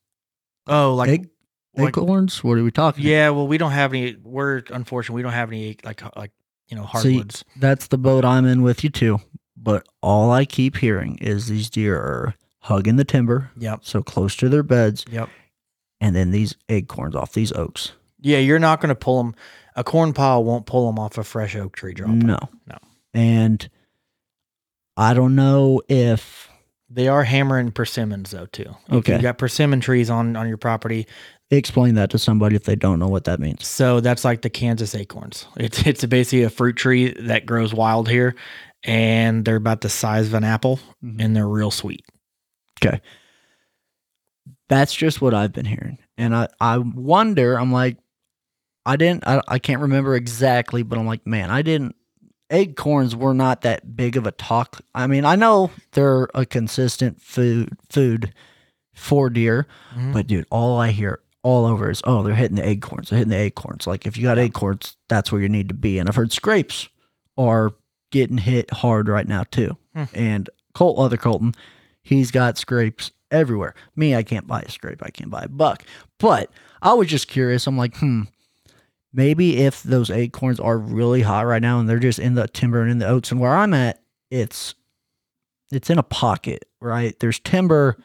[0.67, 1.29] Oh, like egg
[1.77, 2.43] like- acorns?
[2.43, 3.05] What are we talking?
[3.05, 3.29] yeah.
[3.29, 4.15] Well, we don't have any.
[4.23, 6.31] We're unfortunately we don't have any like like
[6.67, 7.45] you know See, hardwoods.
[7.57, 9.19] That's the boat I'm in with you too.
[9.57, 13.79] But all I keep hearing is these deer are hugging the timber, Yep.
[13.83, 15.29] so close to their beds, Yep.
[16.01, 17.91] and then these acorns off these oaks.
[18.19, 19.35] Yeah, you're not going to pull them.
[19.75, 22.11] A corn pile won't pull them off a fresh oak tree drop.
[22.11, 22.77] No, No.
[23.13, 23.69] And
[24.95, 26.49] I don't know if
[26.93, 28.75] They are hammering persimmons though too.
[28.87, 29.15] If Okay.
[29.15, 31.07] you got persimmon trees on on your property,
[31.49, 33.65] explain that to somebody if they don't know what that means.
[33.67, 35.47] so that's like the Kansas acorns.
[35.57, 38.35] It's it's basically a fruit tree that grows wild here,
[38.83, 41.23] and they're about the size of an apple, Mhm.
[41.23, 42.05] and they're real sweet.
[42.83, 43.01] Okay.
[44.69, 45.97] That's just what I've been hearing.
[46.17, 47.97] And I, I wonder, I'm like,
[48.85, 51.95] I didn't, I, I can't remember exactly, but I'm like, man, I didn't,
[52.53, 54.81] acorns were not that big of a talk.
[54.95, 58.33] I mean, I know they're a consistent food, food
[58.93, 60.13] for deer, Mhm.
[60.13, 63.09] but dude, all I hear all over is, oh, they're hitting the acorns.
[63.09, 63.85] They're hitting the acorns.
[63.87, 65.99] Like if you got acorns, that's where you need to be.
[65.99, 66.87] And I've heard scrapes
[67.37, 67.71] are
[68.11, 69.75] getting hit hard right now too.
[69.95, 70.03] Hmm.
[70.13, 71.53] And Colt, other Colton,
[72.03, 73.73] he's got scrapes everywhere.
[73.95, 75.01] Me, I can't buy a scrape.
[75.03, 75.83] I can't buy a buck.
[76.19, 77.65] But I was just curious.
[77.67, 78.21] I'm like, hmm,
[79.13, 82.81] maybe if those acorns are really hot right now and they're just in the timber
[82.81, 84.75] and in the oats and where I'm at, it's
[85.71, 87.17] it's in a pocket, right?
[87.19, 87.97] There's timber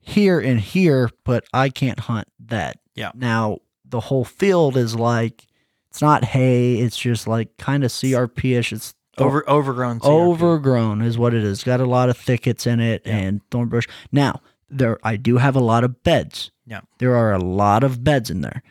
[0.00, 2.78] here and here, but I can't hunt that.
[2.94, 3.10] Yeah.
[3.14, 5.46] Now the whole field is like
[5.90, 8.72] it's not hay, it's just like kind of CRP-ish.
[8.72, 10.00] It's Over overgrown.
[10.00, 10.08] CRP.
[10.08, 11.62] overgrown is what it is.
[11.62, 13.16] Got a lot of thickets in it Yeah.
[13.18, 13.86] and thorn bush.
[14.10, 16.50] Now, there I do have a lot of beds.
[16.66, 16.80] Yeah.
[16.98, 18.62] There are a lot of beds in there.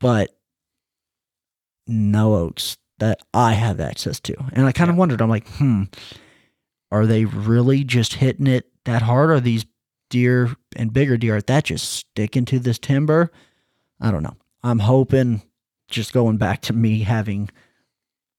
[0.00, 0.34] But
[1.86, 4.34] no oats that I have access to.
[4.52, 5.84] And I kind of wondered, I'm like, hmm,
[6.90, 9.30] are they really just hitting it that hard?
[9.30, 9.66] Are these
[10.10, 13.32] deer and bigger deer, are that just sticking to this timber?
[14.00, 14.36] I don't know.
[14.62, 15.42] I'm hoping
[15.88, 17.50] just going back to me having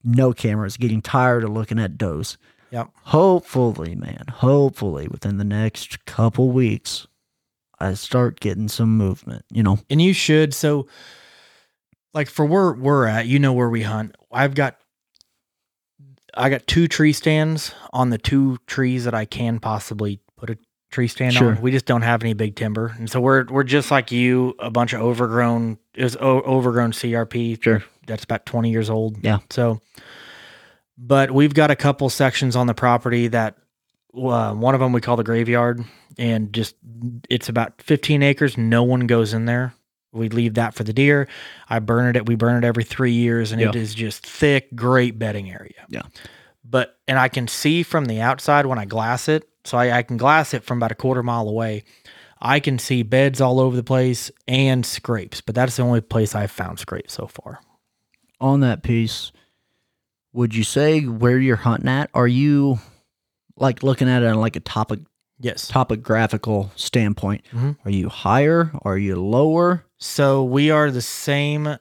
[0.03, 2.37] no cameras, getting tired of looking at does.
[2.71, 2.89] Yep.
[3.03, 7.07] Hopefully, man, hopefully within the next couple weeks,
[7.79, 9.45] I start getting some movement.
[9.51, 10.53] You know, And you should.
[10.53, 10.87] So,
[12.15, 14.15] like for where we're at, you know where we hunt.
[14.31, 14.77] I've got,
[16.33, 20.57] I got two tree stands on the two trees that I can possibly put a
[20.91, 21.51] tree stand Sure.
[21.55, 21.61] on.
[21.61, 24.71] We just don't have any big timber, and so we're we're just like you, a
[24.71, 25.77] bunch of overgrown.
[25.93, 27.61] It was o- overgrown CRP.
[27.61, 27.83] Sure.
[28.07, 29.23] that's about twenty years old.
[29.23, 29.39] Yeah.
[29.49, 29.81] So,
[30.97, 33.57] but we've got a couple sections on the property that
[34.13, 35.83] uh, one of them we call the graveyard,
[36.17, 36.75] and just
[37.29, 38.57] it's about 15 acres.
[38.57, 39.73] No one goes in there.
[40.15, 41.27] We leave that for the deer.
[41.69, 42.25] I burn it.
[42.25, 43.81] We burn it every three years, and it Yeah.
[43.81, 45.85] is just thick, great bedding area.
[45.89, 46.03] Yeah.
[46.63, 50.03] But and I can see from the outside when I glass it, so I, I
[50.03, 51.83] can glass it from about a quarter mile away.
[52.41, 56.33] I can see beds all over the place and scrapes, but that's the only place
[56.35, 57.59] I've found scrapes so far.
[58.41, 59.31] on that piece,
[60.33, 62.09] would you say where you're hunting at?
[62.13, 62.79] Are you
[63.55, 64.99] like looking at it on like a topic
[65.39, 65.67] Yes.
[65.67, 67.43] topographical standpoint?
[67.51, 67.77] Mhm.
[67.85, 68.71] Are you higher?
[68.83, 69.85] Are you lower?
[69.97, 71.77] So we are the same.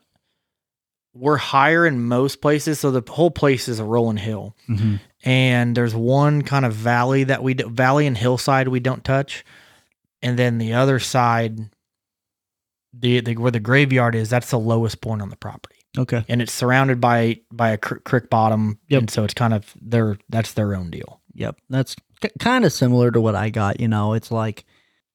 [1.14, 2.80] We're higher in most places.
[2.80, 4.56] So the whole place is a rolling hill.
[4.68, 4.96] Mm-hmm.
[5.24, 9.44] And there's one kind of valley that we do, valley and hillside we don't touch.
[10.22, 11.58] And then the other side,
[12.92, 15.76] the, the where the graveyard is, that's the lowest point on the property.
[15.96, 16.24] Okay.
[16.28, 18.78] And it's surrounded by by a cr- creek bottom.
[18.88, 18.98] Yep.
[19.00, 21.20] And so it's kind of their that's their own deal.
[21.34, 21.56] Yep.
[21.68, 23.80] That's k- kind of similar to what I got.
[23.80, 24.64] You know, it's like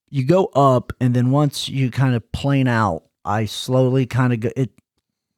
[0.09, 4.39] you go up, and then once you kind of plane out, I slowly kind of
[4.41, 4.71] go, it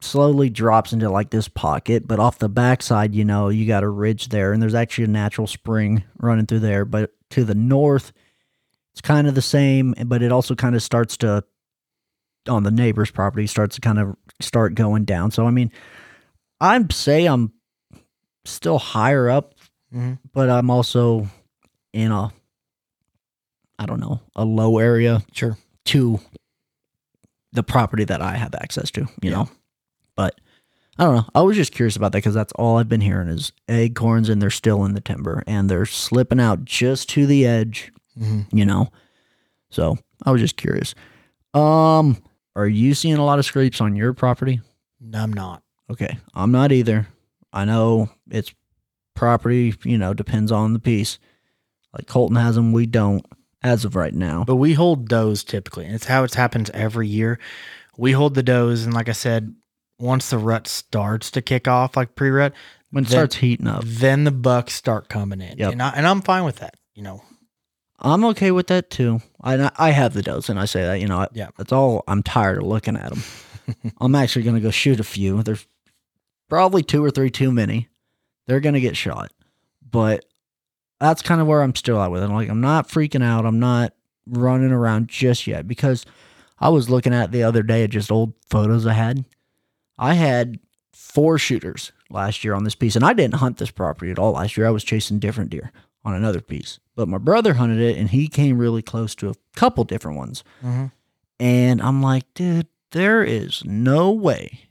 [0.00, 2.06] slowly drops into like this pocket.
[2.06, 5.08] But off the backside, you know, you got a ridge there, and there's actually a
[5.08, 6.84] natural spring running through there.
[6.84, 8.12] But to the north,
[8.92, 11.44] it's kind of the same, eh, but it also kind of starts to,
[12.48, 15.30] on the neighbor's property, starts to kind of start going down.
[15.30, 15.70] So, I mean,
[16.60, 17.52] I'd say I'm
[18.44, 19.51] still higher up
[19.94, 20.18] Mhm.
[20.32, 21.28] but I'm also
[21.92, 22.32] in a
[23.78, 25.56] I don't know, a low area Sure.
[25.86, 26.20] to
[27.52, 29.30] the property that I have access to, you Yeah.
[29.30, 29.48] know.
[30.14, 30.40] But
[30.98, 31.26] I don't know.
[31.34, 34.40] I was just curious about that because that's all I've been hearing is acorns and
[34.40, 38.56] they're still in the timber and they're slipping out just to the edge, Mm-hmm.
[38.56, 38.90] you know.
[39.70, 40.94] So I was just curious.
[41.54, 42.22] Um,
[42.54, 44.60] are you seeing a lot of scrapes on your property?
[45.00, 45.62] No, I'm not.
[45.90, 47.08] Okay, I'm not either.
[47.52, 48.52] I know it's
[49.22, 51.20] property, you know, depends on the piece.
[51.92, 53.24] Like Colton has them, we don't
[53.62, 54.42] as of right now.
[54.44, 55.84] But we hold does typically.
[55.86, 57.38] and It's how it happens every year.
[57.96, 59.54] We hold the does, and like I said,
[60.00, 62.52] once the rut starts to kick off, like pre rut,
[62.90, 65.56] When it then- starts heating up, then the bucks start coming in.
[65.56, 65.72] Yep.
[65.72, 66.74] And, I, and I'm fine with that.
[66.96, 67.22] You know,
[68.00, 69.20] I'm okay with that too.
[69.40, 71.50] I I have the does, and I say that you know, I- Yeah.
[71.56, 72.02] that's all.
[72.08, 73.22] I'm tired of looking at them.
[74.00, 75.44] I'm actually gonna go shoot a few.
[75.44, 75.64] There's
[76.48, 77.88] probably two or three too many.
[78.52, 79.32] They're gonna get shot,
[79.90, 80.26] but
[81.00, 82.26] that's kind of where I'm still at with it.
[82.26, 83.46] I'm like, I'm not freaking out.
[83.46, 83.94] I'm not
[84.26, 86.04] running around just yet because
[86.58, 89.24] I was looking at the other day at just old photos I had.
[89.98, 90.58] I had
[90.92, 94.32] four shooters last year on this piece, and I didn't hunt this property at all
[94.32, 94.66] last year.
[94.66, 95.72] I was chasing different deer
[96.04, 99.34] on another piece, but my brother hunted it, and he came really close to a
[99.56, 100.44] couple different ones.
[100.62, 100.92] Mhm.
[101.40, 104.68] And I'm like, dude, there is no way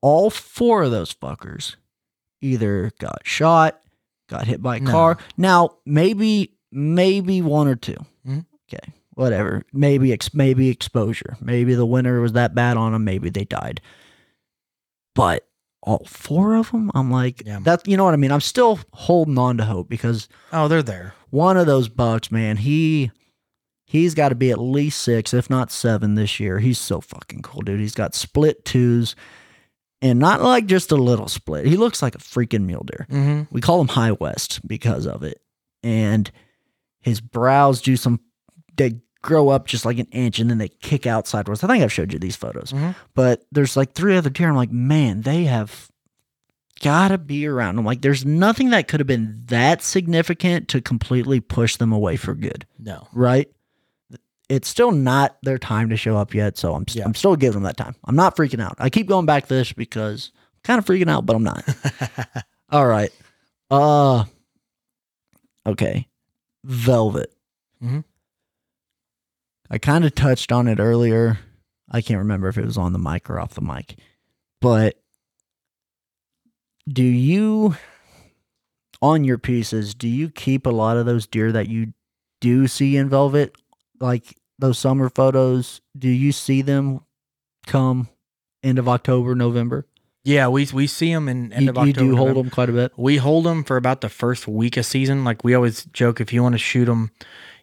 [0.00, 1.76] all four of those fuckers
[2.44, 3.80] either got shot,
[4.28, 4.90] got hit by a No.
[4.90, 5.18] car.
[5.36, 8.44] Now, maybe, maybe one or 2 Mhm.
[8.72, 9.62] Okay, whatever.
[9.72, 11.36] Maybe, ex- maybe exposure.
[11.40, 13.04] Maybe the winter was that bad on them.
[13.04, 13.80] Maybe they died.
[15.14, 15.46] But
[15.82, 17.60] all four of them, I'm like, Yeah.
[17.62, 18.32] that's you know what I mean.
[18.32, 21.14] I'm still holding on to hope because oh, they're there.
[21.30, 23.10] one of those bucks, man, he
[23.84, 26.58] he's got to be at least six, if not seven, this year.
[26.58, 27.80] He's so fucking cool, dude.
[27.80, 29.14] He's got split twos,
[30.04, 31.66] and not like just a little split.
[31.66, 33.06] He looks like a freaking mule deer.
[33.10, 33.42] Mm-hmm.
[33.52, 35.40] We call him High West because of it,
[35.82, 36.30] and
[37.00, 38.20] his brows do some.
[38.76, 41.64] They grow up just like an inch, and then they kick out sideways.
[41.64, 42.94] I think I've showed you these photos, Mhm.
[43.14, 44.48] but there's like three other deer.
[44.48, 45.88] I'm like, man, they have
[46.82, 47.78] gotta be around.
[47.78, 52.16] I'm like, there's nothing that could have been that significant to completely push them away
[52.16, 53.06] for good, No.
[53.14, 53.48] right?
[54.48, 57.04] It's still not their time to show up yet, so I'm Yeah.
[57.06, 57.94] I'm still giving them that time.
[58.04, 58.74] I'm not freaking out.
[58.78, 61.64] I keep going back to this because I'm kind of freaking out, but I'm not.
[62.70, 63.10] All right.
[63.70, 64.24] Uh
[65.66, 66.06] okay.
[66.64, 67.32] Velvet.
[67.82, 68.04] Mhm.
[69.70, 71.38] I kind of touched on it earlier.
[71.90, 73.96] I can't remember if it was on the mic or off the mic.
[74.60, 74.98] But
[76.88, 77.76] do you
[79.00, 81.92] on your pieces, do you keep a lot of those deer that you
[82.40, 83.54] do see in velvet?
[84.00, 87.00] Like those summer photos, do you see them
[87.66, 88.08] come
[88.62, 89.86] end of October, November?
[90.24, 91.88] Yeah, we we see them in end You, of October.
[92.04, 92.92] you do hold them quite a bit.
[92.96, 95.22] We hold them for about the first week of season.
[95.24, 97.10] Like we always joke, if you want to shoot them,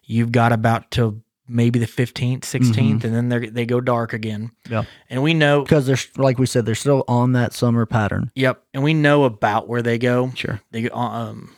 [0.04, 4.52] you've got about till maybe the 15th, 16th, and then they they go dark again.
[4.64, 4.72] Mm-hmm.
[4.74, 4.84] Yeah.
[5.10, 8.30] And we know, Because they're like we said, they're still on that summer pattern.
[8.36, 10.30] yep, and we know about where they go.
[10.36, 10.60] Sure.
[10.70, 11.52] They go, um,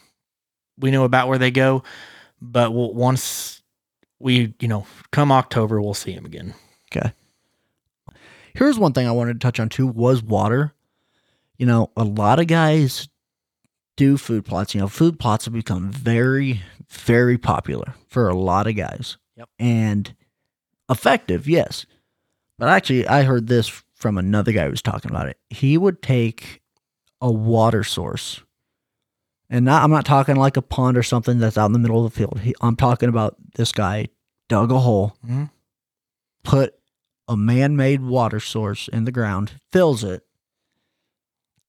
[0.78, 1.82] we know about where they go,
[2.40, 3.62] but we'll, once
[4.24, 6.54] we, you know, come October, we'll see him again.
[6.90, 7.12] Okay.
[8.54, 10.72] Here's one thing I wanted to touch on too was water.
[11.58, 13.08] You know, a lot of guys
[13.96, 14.74] do food plots.
[14.74, 19.18] You know, food plots have become very, very popular for a lot of guys.
[19.36, 19.50] Yep.
[19.58, 20.14] And
[20.88, 21.84] effective, yes.
[22.58, 25.36] But actually, I heard this from another guy who was talking about it.
[25.50, 26.62] He would take
[27.20, 28.42] a water source,
[29.50, 32.04] and not, I'm not talking like a pond or something that's out in the middle
[32.04, 32.40] of the field.
[32.40, 34.08] He, I'm talking about this guy
[34.48, 35.50] dug a hole, Mhm.
[36.42, 36.74] put
[37.28, 40.24] a man-made water source in the ground, fills it.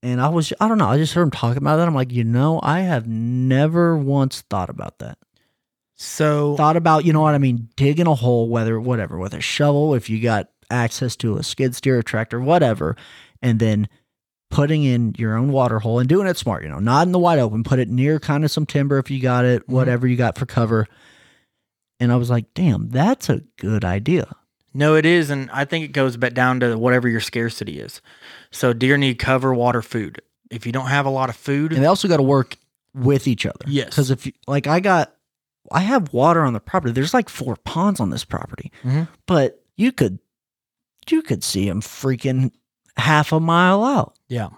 [0.04, 1.88] And I was, I don't know, I just heard him talking about that.
[1.88, 5.18] I'm like, you know, I have never once thought about that.
[5.96, 9.40] So, Thought about, you know what I mean, digging a hole, whether, whatever, with a
[9.40, 12.98] shovel, if you got access to a skid steer, a tractor, whatever,
[13.42, 13.88] and then
[14.52, 17.20] putting in your own water hole and doing it smart, you know, not in the
[17.20, 19.72] wide open, put it near kind of some timber if you got it, Mhm.
[19.74, 20.86] whatever you got for cover.
[21.99, 24.36] And I was like, damn, that's a good idea.
[24.73, 28.01] No, it is, and I think it goes back down to whatever your scarcity is.
[28.51, 30.21] So deer need cover, water, food.
[30.51, 32.58] If you don't have a lot of food, and they also got to work
[32.93, 33.65] with each other.
[33.67, 33.86] Yes.
[33.89, 35.13] because if you, like I got,
[35.71, 36.91] I have water on the property.
[36.93, 39.08] There's like four ponds on this property, Mhm.
[39.25, 40.19] but you could,
[41.10, 42.51] you could see them freaking
[42.97, 44.17] half a mile out.
[44.27, 44.49] yeah.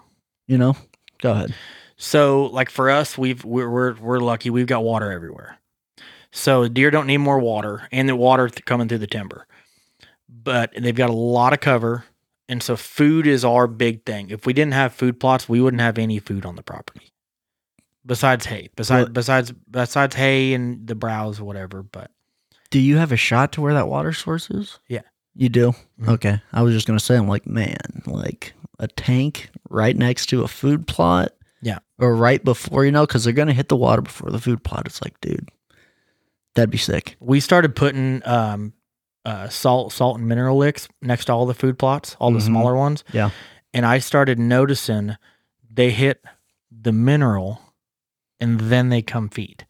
[0.48, 0.76] You know,
[1.20, 1.54] go ahead.
[1.96, 4.50] So like for us, we've we're we're, we're lucky.
[4.50, 5.58] We've got water everywhere.
[6.32, 9.46] So deer don't need more water, and the water th- coming through the timber.
[10.28, 12.04] But they've got a lot of cover,
[12.48, 14.30] and so food is our big thing.
[14.30, 17.12] If we didn't have food plots, we wouldn't have any food on the property.
[18.04, 21.82] Besides hay, besides Well- besides besides hay and the browse, whatever.
[21.82, 22.10] But
[22.70, 24.78] Do you have a shot to where that water source is?
[24.88, 25.00] Yeah.
[25.34, 25.72] you do.
[26.00, 26.08] Mhm.
[26.14, 30.42] Okay, I was just gonna say, I'm like, man, like a tank right next to
[30.42, 31.32] a food plot.
[31.62, 31.78] Yeah.
[31.98, 34.86] or right before you know, because they're gonna hit the water before the food plot.
[34.86, 35.48] It's like, dude,
[36.54, 37.16] that'd be sick.
[37.20, 38.72] we started putting um,
[39.24, 42.46] uh, salt, salt and mineral licks next to all the food plots, all the Mhm.
[42.46, 43.04] smaller ones.
[43.12, 43.30] Yeah.
[43.74, 45.16] And I started noticing
[45.70, 46.22] they hit
[46.70, 47.60] the mineral,
[48.40, 49.66] and then they come feed.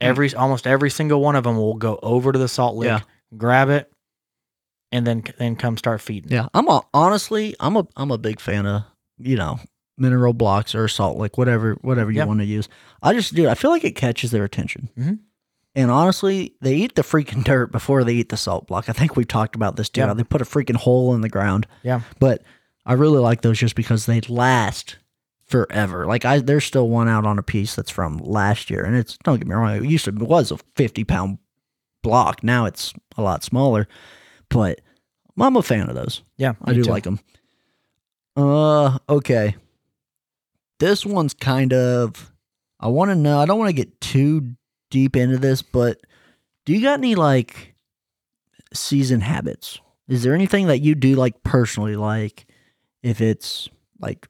[0.00, 3.00] Every almost every single one of them will go over to the salt lick, Yeah.
[3.36, 3.90] grab it,
[4.92, 6.30] and then then come start feeding.
[6.32, 8.84] Yeah, I'm a, honestly, I'm a I'm a big fan of
[9.18, 9.58] you know
[9.98, 12.24] mineral blocks or salt lick, whatever whatever you Yeah.
[12.24, 12.68] want to use.
[13.02, 13.48] I just do.
[13.48, 14.88] I feel like it catches their attention.
[14.98, 15.18] Mhm.
[15.74, 18.88] And honestly, they eat the freaking dirt before they eat the salt block.
[18.88, 20.12] I think we've talked about this too.
[20.14, 21.66] They put a freaking hole in the ground.
[21.82, 22.00] Yeah.
[22.18, 22.42] But
[22.84, 24.96] I really like those just because they last
[25.46, 26.06] forever.
[26.06, 29.18] Like I, there's still one out on a piece that's from last year, and it's
[29.18, 29.76] don't get me wrong.
[29.76, 31.38] It used to it was a 50 pound
[32.02, 32.42] block.
[32.42, 33.86] Now it's a lot smaller,
[34.48, 34.80] but
[35.38, 36.22] I'm a fan of those.
[36.36, 36.90] Yeah, I do too.
[36.90, 37.20] like them.
[38.36, 39.56] Uh, okay.
[40.78, 42.32] This one's kind of.
[42.78, 43.38] I want to know.
[43.38, 44.56] I don't want to get too
[44.90, 46.00] deep into this, but
[46.64, 47.74] do you got any like
[48.72, 49.80] season habits?
[50.08, 52.46] Is there anything that you do like personally, like
[53.02, 53.68] if it's
[54.00, 54.28] like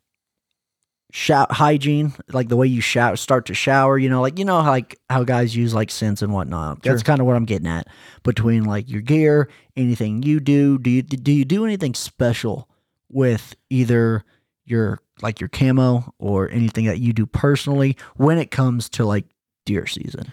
[1.13, 3.99] shower hygiene, like the way you shower, start to shower?
[3.99, 6.83] You know, like you know how like how guys use like scents and whatnot.
[6.83, 7.89] That's kind of what I'm getting at.
[8.23, 12.69] Between like your gear, anything you do, do you do you do anything special
[13.11, 14.25] with either
[14.67, 19.25] your like your camo or anything that you do personally when it comes to like
[19.67, 20.33] deer season?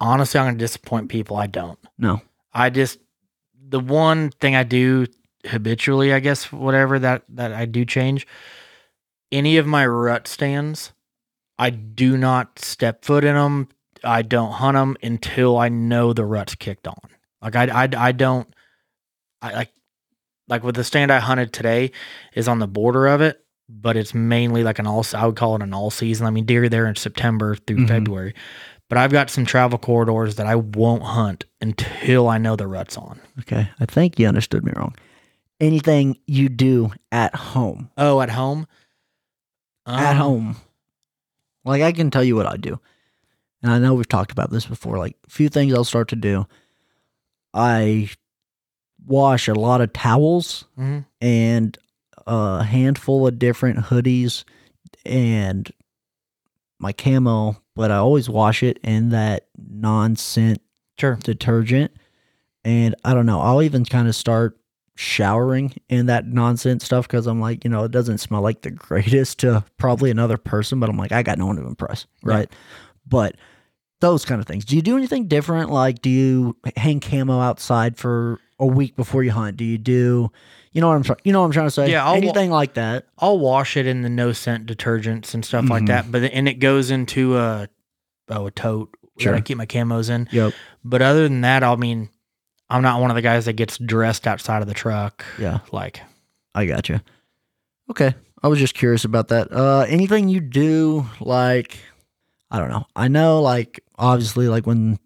[0.00, 1.36] Honestly, I'm gonna disappoint people.
[1.36, 1.78] I don't.
[1.98, 2.20] No.
[2.52, 2.98] I just
[3.68, 5.06] the one thing I do
[5.46, 8.26] habitually, I guess, whatever that that I do change.
[9.30, 10.92] Any of my rut stands,
[11.58, 13.68] I do not step foot in them.
[14.04, 16.98] I don't hunt them until I know the rut's kicked on.
[17.42, 18.48] Like I I, I don't
[19.42, 19.72] I like
[20.48, 21.90] like with the stand I hunted today
[22.34, 25.56] is on the border of it, but it's mainly like an all I would call
[25.56, 26.26] it an all season.
[26.26, 27.88] I mean deer there in September through Mhm.
[27.88, 28.34] February.
[28.88, 32.96] But I've got some travel corridors that I won't hunt until I know the rut's
[32.96, 33.20] on.
[33.40, 33.68] Okay.
[33.78, 34.94] I think you understood me wrong.
[35.60, 37.90] Anything you do at home.
[37.98, 38.66] Oh, at home?
[39.86, 40.56] at Um, home.
[41.64, 42.80] Like I can tell you what I do.
[43.62, 44.98] And I know we've talked about this before.
[44.98, 46.46] Like a few things I'll start to do.
[47.52, 48.08] I
[49.06, 51.04] wash a lot of towels mhm.
[51.20, 51.76] and
[52.26, 54.44] a handful of different hoodies
[55.04, 55.70] and
[56.78, 60.60] my camo, but I always wash it in that non scent
[60.98, 61.16] Sure.
[61.22, 61.92] detergent.
[62.64, 64.58] And I don't know, I'll even kind of start
[64.96, 68.70] showering in that nonsense stuff because I'm like, you know, it doesn't smell like the
[68.88, 72.34] greatest to probably another person, but I'm like, I got no one to impress, Yeah.
[72.34, 72.52] right?
[73.06, 73.36] But
[74.00, 74.64] those kind of things.
[74.64, 75.70] Do you do anything different?
[75.70, 79.56] Like, do you hang camo outside for a week before you hunt?
[79.56, 80.30] Do you do,
[80.78, 81.90] you know what I'm trying, you know what I'm trying to say?
[81.90, 83.06] Yeah, I'll wa- anything like that.
[83.18, 85.86] I'll wash it in the no scent detergents and stuff like Mhm.
[85.88, 86.12] that.
[86.12, 87.68] But and it goes into a
[88.28, 89.32] oh a tote Sure.
[89.32, 90.28] that I keep my camos in.
[90.30, 90.52] Yep.
[90.84, 92.10] But other than that, I mean,
[92.70, 95.24] I'm not one of the guys that gets dressed outside of the truck.
[95.38, 95.58] Yeah.
[95.72, 96.00] Like
[96.54, 97.00] I got you.
[97.90, 98.14] Okay.
[98.40, 99.50] I was just curious about that.
[99.52, 101.78] Uh, anything you do, like,
[102.52, 102.86] I don't know.
[102.94, 105.00] I know, like, obviously, like when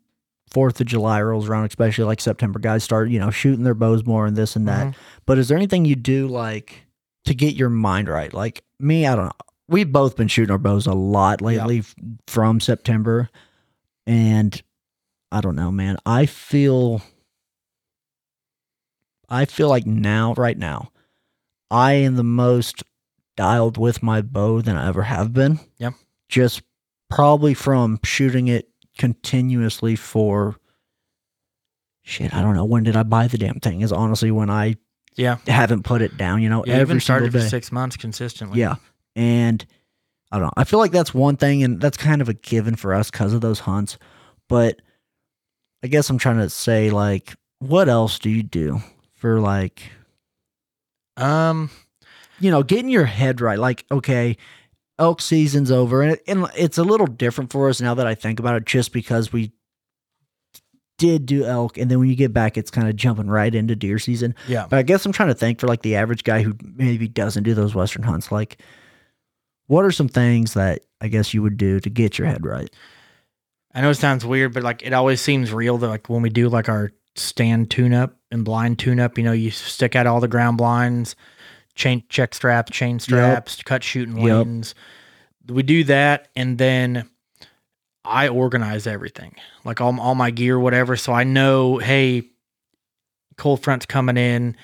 [0.53, 4.05] Fourth of July rolls around, especially like September, guys start, you know, shooting their bows
[4.05, 4.89] more and this and that.
[4.89, 4.95] Mhm.
[5.25, 6.87] But is there anything you do, like,
[7.25, 8.33] to get your mind right?
[8.33, 9.33] Like me, I don't know.
[9.69, 11.83] We've both been shooting our bows a lot lately
[12.27, 13.31] from September,
[14.07, 14.61] and
[15.31, 15.97] I don't know, man.
[16.05, 17.01] I feel,
[19.29, 20.91] I feel like now, right now,
[21.71, 22.83] I am the most
[23.37, 25.61] dialed with my bow than I ever have been.
[25.79, 25.95] Yep.
[26.29, 26.63] Just
[27.09, 28.69] probably from shooting it
[28.99, 30.57] continuously for
[32.03, 32.35] shit.
[32.35, 32.65] I don't know.
[32.65, 33.81] When did I buy the damn thing?
[33.81, 34.77] Is honestly when I
[35.17, 36.75] yeah, haven't put it down, you know, yeah.
[36.75, 38.61] Every started for six months consistently.
[38.61, 38.77] Yeah.
[39.15, 39.65] And
[40.31, 40.53] I don't know.
[40.57, 43.35] I feel like that's one thing, and that's kind of a given for us because
[43.35, 43.99] of those hunts.
[44.49, 44.81] But
[45.85, 48.81] I guess I'm trying to say, like, what else do you do
[49.15, 49.83] for, like,
[51.19, 51.69] Um.
[52.41, 53.59] you know, getting your head right?
[53.59, 54.39] Like, okay,
[55.03, 58.15] elk season's over, and, it, and it's a little different for us now that I
[58.15, 59.53] think about it, just because we
[60.99, 63.75] did do elk, and then when you get back, it's kind of jumping right into
[63.75, 64.35] deer season.
[64.47, 64.67] Yeah.
[64.71, 67.43] But I guess I'm trying to think for like the average guy who maybe doesn't
[67.43, 68.31] do those western hunts.
[68.31, 68.59] Like,
[69.67, 72.71] what are some things that I guess you would do to get your head right?
[73.75, 76.31] I know it sounds weird, but like it always seems real that like when we
[76.31, 80.07] do like our stand tune up and blind tune up, you know, you stick out
[80.07, 81.17] all the ground blinds,
[81.75, 84.47] chain check straps, chain straps, cut shooting Yep.
[84.47, 84.75] lanes.
[85.49, 87.09] We do that and then
[88.05, 89.35] I organize everything.
[89.65, 90.97] Like all, all my gear, whatever.
[90.97, 92.25] So I know, hey,
[93.37, 94.57] cold front's coming in.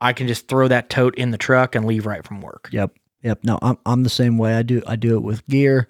[0.00, 2.68] I can just throw that tote in the truck and leave right from work.
[2.72, 2.92] Yep.
[3.22, 3.44] Yep.
[3.44, 4.54] No, I'm I'm the same way.
[4.54, 5.88] I do I do it with gear,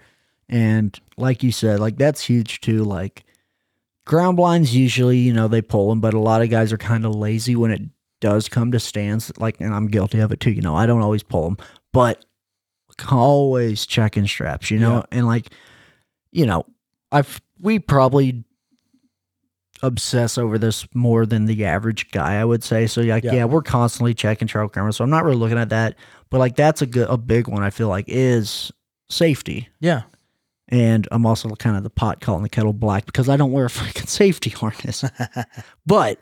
[0.49, 2.85] and like you said, like that's huge too.
[2.85, 3.25] Like
[4.07, 7.05] ground blinds usually, you know, they pull them, but a lot of guys are kind
[7.05, 7.83] of lazy when it
[8.21, 9.33] does come to stands.
[9.39, 10.53] Like, and I'm guilty of it too.
[10.53, 11.59] You know, I don't always pull them,
[11.93, 12.25] but
[13.11, 14.71] always checking straps.
[14.71, 15.51] You know, and like,
[16.33, 16.65] you know,
[17.13, 18.45] I've we probably
[19.83, 22.87] obsess over this more than the average guy, I would say.
[22.87, 23.35] So like, Yeah.
[23.35, 24.97] yeah, we're constantly checking trail cameras.
[24.97, 25.97] So I'm not really looking at that.
[26.31, 28.73] But like that's a good a big one I feel like is
[29.11, 29.69] safety.
[29.81, 30.03] Yeah.
[30.69, 33.67] And I'm also kind of the pot calling the kettle black because I don't wear
[33.67, 35.05] a freaking safety harness.
[35.87, 36.19] but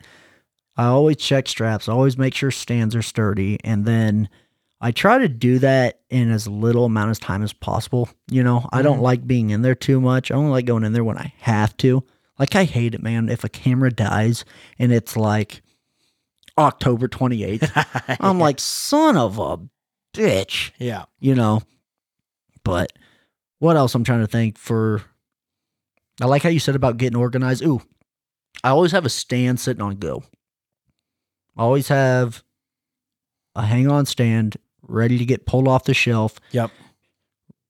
[0.77, 4.29] I always check straps, I always make sure stands are sturdy, and then
[4.81, 8.09] I try to do that in as little amount of time as possible.
[8.29, 9.03] You know, I don't Mhm.
[9.03, 10.31] like being in there too much.
[10.31, 12.03] I only like going in there when I have to.
[12.37, 13.29] Like I hate it, man.
[13.29, 14.43] If a camera dies
[14.77, 15.61] and it's like
[16.57, 17.71] October 28th,
[18.19, 19.57] I'm like, son of a
[20.13, 21.05] bitch, yeah.
[21.19, 21.61] you know.
[22.65, 22.91] But
[23.59, 25.01] what else I'm trying to think for
[26.21, 27.63] I like how you said about getting organized.
[27.63, 27.81] Ooh.
[28.63, 30.23] I always have a stand sitting on go.
[31.57, 32.43] Always have
[33.55, 36.39] a hang on stand ready to get pulled off the shelf.
[36.51, 36.71] Yep.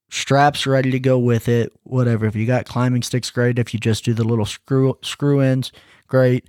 [0.08, 1.72] Straps ready to go with it.
[1.82, 2.26] Whatever.
[2.26, 3.58] If you got climbing sticks, great.
[3.58, 5.72] If you just do the little screw screw ins,
[6.06, 6.46] great.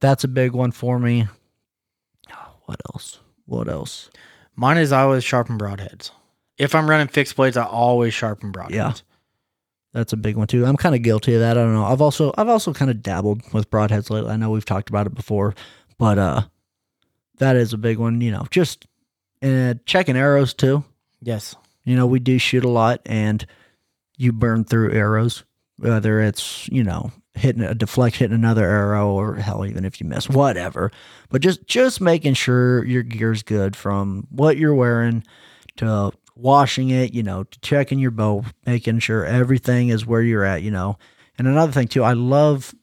[0.00, 1.26] That's a big one for me.
[2.32, 3.20] Oh, What else?
[3.46, 4.10] What else?
[4.56, 6.10] Mine is I always sharpen broadheads.
[6.56, 8.70] If I'm running fixed blades, I always sharpen broadheads.
[8.70, 8.92] Yeah.
[9.92, 10.64] That's a big one too.
[10.64, 11.56] I'm kind of guilty of that.
[11.58, 11.84] I don't know.
[11.84, 14.30] I've also I've also kind of dabbled with broadheads lately.
[14.30, 15.54] I know we've talked about it before,
[15.98, 16.42] but uh
[17.38, 18.46] that is a big one, you know.
[18.50, 18.86] Just
[19.42, 20.84] uh, checking arrows too.
[21.20, 21.54] Yes.
[21.84, 23.44] You know, we do shoot a lot and
[24.16, 25.44] you burn through arrows,
[25.78, 30.06] whether it's, you know, hitting a deflect, hitting another arrow, or hell, even if you
[30.06, 30.90] miss, whatever.
[31.28, 35.24] But just just making sure your gear's good from what you're wearing
[35.76, 40.44] to washing it, you know, to checking your bow, making sure everything is where you're
[40.44, 40.96] at, you know.
[41.38, 42.74] And another thing too, I love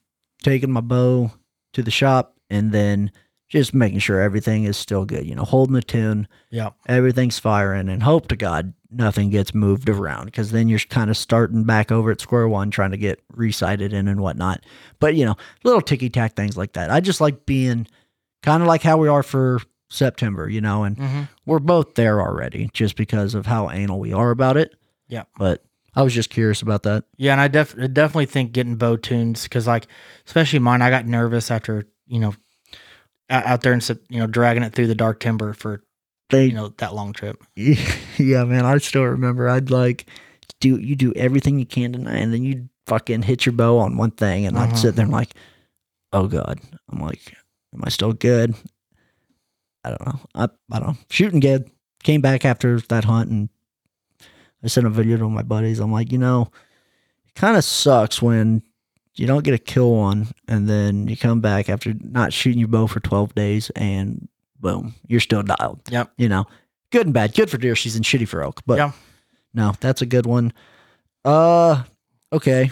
[0.43, 1.31] taking my bow
[1.73, 3.11] to the shop and then
[3.51, 6.69] just making sure everything is still good, you know, holding the tune, Yeah.
[6.87, 11.15] everything's firing and hope to god nothing gets moved around because then you're kind of
[11.17, 14.65] starting back over at square one trying to get resighted in and whatnot
[14.99, 17.87] but you know little ticky tack things like that i just like being
[18.43, 21.21] kind of like how we are for september you know and Mm-hmm.
[21.45, 24.75] we're both there already just because of how anal we are about it
[25.07, 25.23] Yeah.
[25.37, 25.63] but
[25.95, 28.97] i was just curious about that Yeah, and I def- I definitely think getting bow
[28.97, 29.87] tunes because, like,
[30.27, 32.33] especially mine, I got nervous after you know
[33.31, 35.83] out there and you know dragging it through the dark timber for
[36.29, 37.41] They, you know that long trip.
[37.55, 39.49] yeah, man, I still remember.
[39.49, 40.05] I'd like
[40.59, 43.97] do you do everything you can tonight, and then you fucking hit your bow on
[43.97, 44.77] one thing, and I'd Mhm.
[44.77, 45.33] sit there and like,
[46.13, 46.59] oh god,
[46.91, 47.35] I'm like,
[47.73, 48.53] am I still good?
[49.83, 50.19] I don't know.
[50.35, 50.97] I I don't know.
[51.09, 51.69] Shooting good.
[52.03, 53.49] Came back after that hunt, and
[54.63, 55.79] I sent a video to my buddies.
[55.79, 56.51] I'm like, you know,
[57.27, 58.61] it kind of sucks when
[59.15, 62.67] you don't get a kill one, and then you come back after not shooting your
[62.67, 64.27] bow for 12 days, and
[64.59, 65.81] boom, you're still dialed.
[65.89, 66.11] Yep.
[66.17, 66.45] You know,
[66.91, 67.33] good and bad.
[67.33, 68.61] Good for deer season, shitty for elk.
[68.65, 68.91] But Yeah.
[69.53, 70.53] no, that's a good one.
[71.25, 71.83] Uh,
[72.31, 72.71] okay.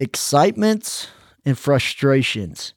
[0.00, 1.08] Excitements
[1.44, 2.74] and frustrations.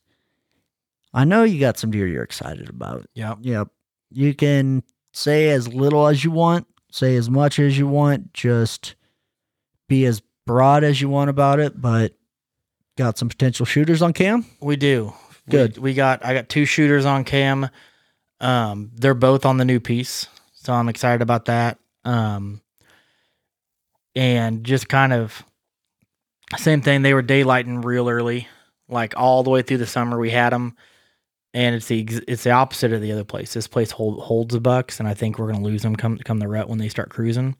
[1.14, 3.06] I know you got some deer you're excited about.
[3.14, 3.40] Yep.
[3.42, 3.68] Yep.
[4.12, 8.96] You can say as little as you want, say as much as you want, just
[9.88, 12.14] be as broad as you want about it, but
[13.02, 14.45] got some potential shooters on cam.
[14.60, 15.14] We do.
[15.49, 15.78] Good.
[15.78, 17.70] We, we got I got two shooters on cam.
[18.39, 21.80] Um, they're both on the new piece, so I'm excited about that.
[22.06, 22.62] Um,
[24.16, 25.43] and just kind of
[26.58, 27.02] same thing.
[27.02, 28.47] They were daylighting real early,
[28.88, 30.20] like all the way through the summer.
[30.20, 30.76] We had them,
[31.54, 33.54] and it's the ex- it's the opposite of the other place.
[33.54, 36.39] This place hold, holds the bucks, and I think we're gonna lose them come come
[36.39, 37.56] the rut when they start cruising.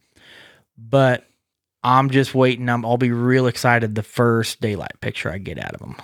[0.78, 1.26] But
[1.84, 2.70] I'm just waiting.
[2.70, 5.96] I'm, I'll be real excited the first daylight picture I get out of them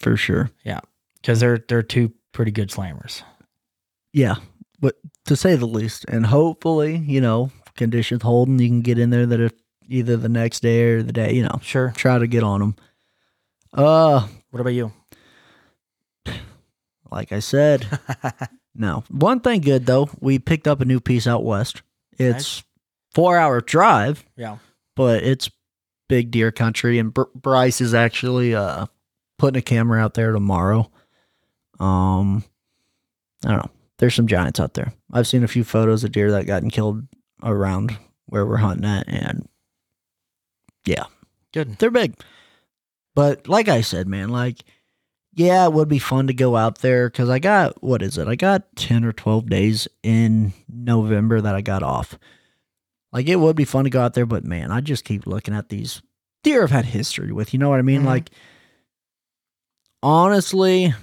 [0.00, 0.50] For sure.
[0.64, 0.80] Yeah,
[1.20, 3.22] because they're they're two pretty good slammers.
[4.12, 4.36] Yeah.
[4.80, 6.04] But to say the least.
[6.08, 9.52] And hopefully, you know, conditions holding, you can get in there that if
[9.88, 11.92] either the next day or the day, you know, Sure.
[11.96, 12.76] try to get on them.
[13.74, 14.92] Uh, What about you?
[17.10, 17.86] like I said,
[18.74, 19.04] no.
[19.10, 21.82] One thing good though, we picked up a new piece out west.
[22.18, 22.62] It's Nice.
[23.14, 24.58] four hour drive, yeah.
[25.00, 25.50] But it's
[26.10, 26.98] big deer country.
[26.98, 28.84] And Br- Bryce is actually uh
[29.38, 30.90] putting a camera out there tomorrow.
[31.78, 32.44] Um,
[33.46, 33.70] I don't know.
[33.96, 34.92] There's some giants out there.
[35.10, 37.06] I've seen a few photos of deer that gotten killed
[37.42, 37.96] around
[38.26, 39.48] where we're hunting at, and
[40.84, 41.04] yeah,
[41.54, 41.78] Good.
[41.78, 42.14] they're big.
[43.14, 44.58] But like I said, man, like,
[45.32, 48.28] yeah, it would be fun to go out there because I got, what is it?
[48.28, 52.18] I got 10 or 12 days in November that I got off.
[53.12, 55.54] Like, it would be fun to go out there, but man, I just keep looking
[55.54, 56.00] at these
[56.44, 57.52] deer I've had history with.
[57.52, 58.02] You know what I mean?
[58.02, 58.06] Mhm.
[58.06, 58.30] Like,
[60.02, 60.94] honestly,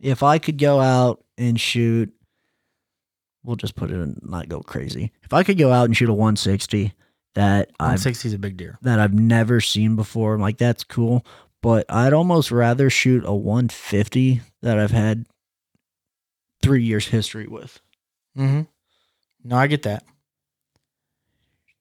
[0.00, 2.12] if I could go out and shoot,
[3.42, 5.12] we'll just put it in, not go crazy.
[5.22, 6.92] If I could go out and shoot a 160
[7.34, 8.78] that I've 160 is a big deer.
[8.82, 10.34] that I've never seen before.
[10.34, 11.24] I'm like, that's cool.
[11.62, 15.26] But I'd almost rather shoot a 150 that I've had
[16.60, 17.80] three years history with.
[18.36, 18.62] Mm-hmm.
[19.44, 20.04] No, I get that.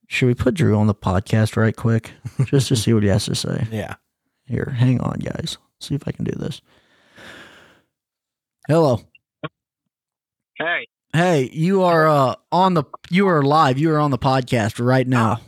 [0.07, 2.12] Should we put Drew on the podcast right quick
[2.45, 3.68] just to see what he has to say?
[3.72, 3.95] Yeah.
[4.45, 5.57] Here, hang on, guys.
[5.80, 6.62] See if I can do this.
[8.68, 8.99] Hello.
[10.57, 13.78] Hey, Hey, you are uh, on the you are live.
[13.78, 15.39] You are on the podcast right now.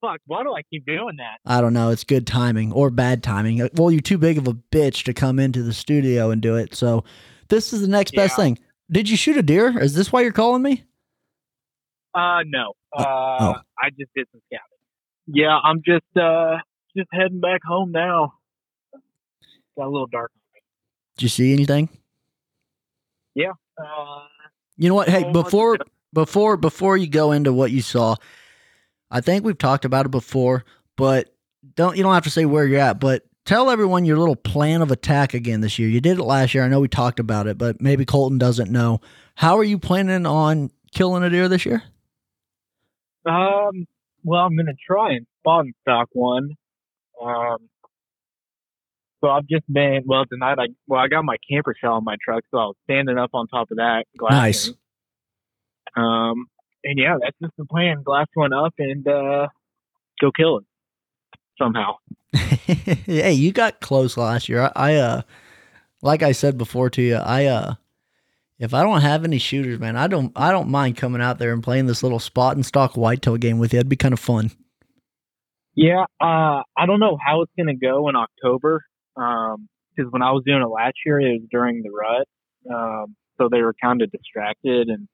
[0.00, 1.38] fuck, why do I keep doing that?
[1.44, 1.90] I don't know.
[1.90, 3.60] It's good timing or bad timing.
[3.62, 6.56] Uh, Well, you're too big of a bitch to come into the studio and do
[6.56, 6.74] it.
[6.74, 7.04] So
[7.48, 8.58] this is the next best thing.
[8.90, 9.78] Did you shoot a deer?
[9.78, 10.84] Is this why you're calling me?
[12.14, 12.72] Uh, no.
[12.96, 13.54] Uh, oh.
[13.80, 14.66] I just did some scouting.
[15.26, 16.58] Yeah, I'm just, uh,
[16.96, 18.34] just heading back home now.
[19.76, 20.30] Got a little dark.
[21.16, 21.88] Did you see anything?
[23.34, 23.52] Yeah.
[23.78, 24.26] Uh,
[24.76, 25.08] You know what?
[25.08, 25.78] Hey, Oh, before
[26.12, 28.16] before before you go into what you saw,
[29.10, 30.64] I think we've talked about it before,
[30.96, 31.34] but
[31.74, 34.82] don't you don't have to say where you're at, but tell everyone your little plan
[34.82, 35.88] of attack again this year.
[35.88, 36.64] You did it last year.
[36.64, 39.00] I know we talked about it, but maybe Colton doesn't know.
[39.36, 41.82] How are you planning on killing a deer this year?
[43.26, 43.86] Um,
[44.24, 46.50] well, I'm gonna try and spot and stalk one.
[47.22, 47.68] Um,
[49.20, 50.58] so I've just been well tonight.
[50.58, 53.30] I well, I got my camper shell in my truck, so I was standing up
[53.34, 54.04] on top of that.
[54.28, 54.68] Nice.
[54.68, 54.74] glassing.
[55.96, 56.46] Um,
[56.84, 58.02] and yeah, that's just the plan.
[58.02, 59.48] Glass one up and uh,
[60.20, 60.64] go kill it
[61.58, 61.96] somehow.
[62.32, 64.62] hey, you got close last year.
[64.62, 65.22] I, I uh
[66.00, 67.74] like I said before to you, I uh
[68.62, 71.52] if I don't have any shooters, man, I don't I don't mind coming out there
[71.52, 73.80] and playing this little spot and stalk whitetail game with you.
[73.80, 74.52] It'd be kind of fun.
[75.74, 78.84] Yeah, uh, I don't know how it's gonna go in October.
[79.16, 82.26] Um, because when I was doing it last year, it was during the rut.
[82.72, 85.08] Um, so they were kind of distracted and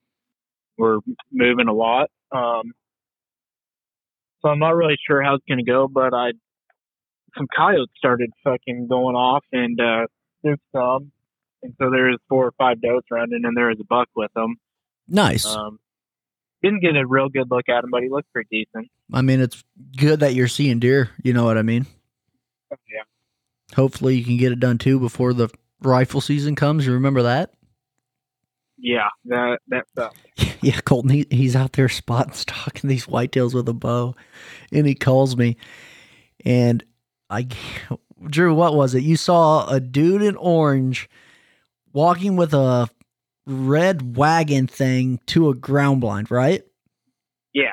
[0.77, 0.99] were
[1.33, 2.11] moving a lot.
[2.31, 2.73] Um,
[4.41, 6.33] so I'm not really sure how it's gonna go, but I
[7.37, 10.07] some coyotes started fucking going off, and uh,
[10.43, 11.13] there's some,
[11.63, 14.57] and so there's four or five does running, and there was a buck with them.
[15.09, 15.47] Nice.
[15.47, 15.79] Um,
[16.63, 18.91] didn't get a real good look at him, but he looked pretty decent.
[19.13, 19.63] I mean, it's
[19.97, 21.11] good that you're seeing deer.
[21.23, 21.87] You know what I mean?
[22.71, 23.03] Yeah.
[23.75, 25.49] Hopefully, you can get it done too before the
[25.81, 26.87] rifle season comes.
[26.87, 27.53] You remember that?
[28.77, 30.19] Yeah, that that sucks.
[30.63, 34.15] yeah, Colton, he, he's out there spotting stalking these whitetails with a bow,
[34.73, 35.57] and he calls me,
[36.45, 36.85] and
[37.31, 37.49] I,
[38.27, 39.03] Drew, what was it?
[39.03, 41.09] You saw a dude in orange
[41.93, 42.89] walking with a
[43.47, 46.63] red wagon thing to a ground blind, right?
[47.55, 47.71] Yeah,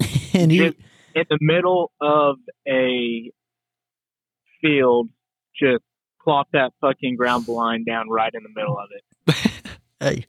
[0.34, 0.74] and he, Yep.
[1.14, 2.36] in the middle of
[2.68, 3.30] a
[4.60, 5.08] field,
[5.60, 5.82] just
[6.22, 9.36] plop that fucking ground blind down right in the middle of it.
[10.00, 10.26] hey,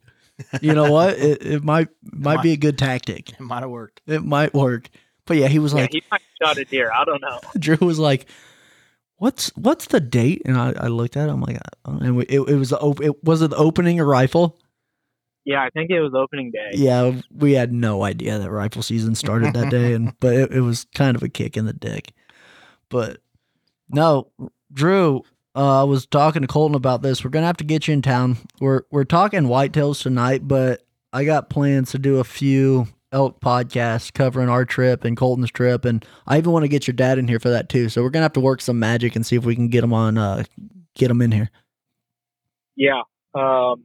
[0.60, 1.18] you know what?
[1.18, 3.30] It, it might might be a good tactic.
[3.32, 4.00] It might have worked.
[4.06, 4.88] It might work.
[5.26, 6.90] But yeah, he was Yeah, like, he might have shot a deer.
[6.92, 7.38] I don't know.
[7.58, 8.26] Drew was like,
[9.20, 11.32] "What's what's the date?" And I, I looked at it.
[11.32, 14.04] I'm like, and we- it, it was the op- it was it the opening a
[14.04, 14.58] rifle?
[15.44, 16.70] Yeah, I think it was opening day.
[16.74, 20.60] Yeah, we had no idea that rifle season started that day, and but it, it
[20.60, 22.12] was kind of a kick in the dick.
[22.88, 23.18] But
[23.88, 24.30] no,
[24.72, 25.22] Drew,
[25.56, 27.22] uh, I was talking to Colton about this.
[27.24, 28.36] We're gonna have to get you in town.
[28.60, 34.14] We're we're talking whitetails tonight, but I got plans to do a few elk podcast
[34.14, 37.28] covering our trip and Colton's trip, and I even want to get your dad in
[37.28, 37.88] here for that too.
[37.88, 39.92] So we're gonna have to work some magic and see if we can get him
[39.92, 40.44] on, uh,
[40.94, 41.50] get him in here.
[42.76, 43.02] Yeah.
[43.34, 43.84] Um,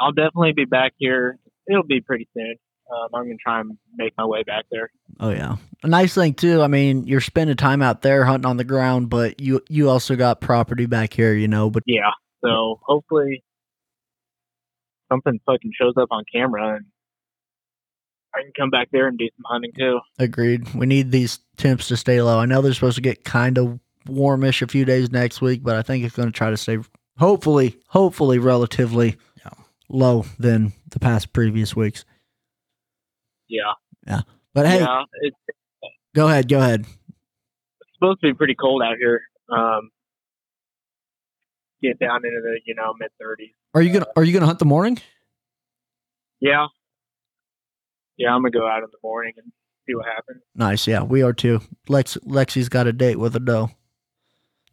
[0.00, 1.38] I'll definitely be back here.
[1.68, 2.56] It'll be pretty soon.
[2.90, 4.90] Um, I'm gonna try and make my way back there.
[5.20, 5.56] Oh yeah.
[5.82, 6.62] A nice thing too.
[6.62, 10.16] I mean, you're spending time out there hunting on the ground, but you you also
[10.16, 11.70] got property back here, you know.
[11.70, 12.10] But Yeah.
[12.42, 13.42] So hopefully
[15.10, 16.86] something fucking shows up on camera and
[18.38, 20.00] I can come back there and do some hunting too.
[20.18, 20.72] agreed.
[20.74, 22.38] We need these temps to stay low.
[22.38, 25.76] I know they're supposed to get kind of warmish a few days next week, but
[25.76, 26.78] I think it's going to try to stay
[27.18, 29.50] hopefully, hopefully relatively Yeah.
[29.88, 32.04] low than the past previous weeks.
[33.48, 33.72] Yeah.
[34.06, 34.20] Yeah.
[34.54, 35.02] But hey, Yeah.
[35.22, 35.36] It's
[36.14, 36.86] go ahead, go ahead.
[37.94, 39.20] supposed to be pretty cold out here.
[39.50, 39.90] Um,
[41.82, 43.50] get down into the you know mid thirties.
[43.74, 44.98] Are you gonna Are you gonna hunt the morning?
[46.40, 46.66] Yeah.
[48.18, 49.52] Yeah, I'm gonna go out in the morning and
[49.86, 50.42] see what happens.
[50.54, 51.60] Nice, yeah, we are too.
[51.88, 53.70] Lex Lexi's got a date with a doe.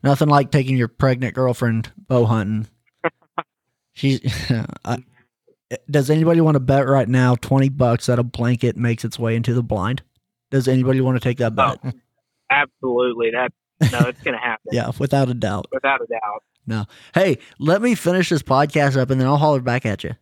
[0.04, 2.68] Nothing like taking your pregnant girlfriend bow hunting.
[3.94, 4.22] She's.
[4.86, 4.98] I,
[5.90, 9.36] does anybody want to bet right now twenty bucks that a blanket makes its way
[9.36, 10.04] into the blind?
[10.52, 11.80] Does anybody want to take that bet?
[11.84, 11.92] Oh,
[12.52, 13.32] absolutely.
[13.32, 13.52] That
[13.92, 15.68] no, it's gonna happen Yeah, without a doubt.
[15.72, 16.44] without a doubt.
[16.68, 16.86] No.
[17.14, 20.16] Hey, let me finish this podcast up and then I'll holler back at you.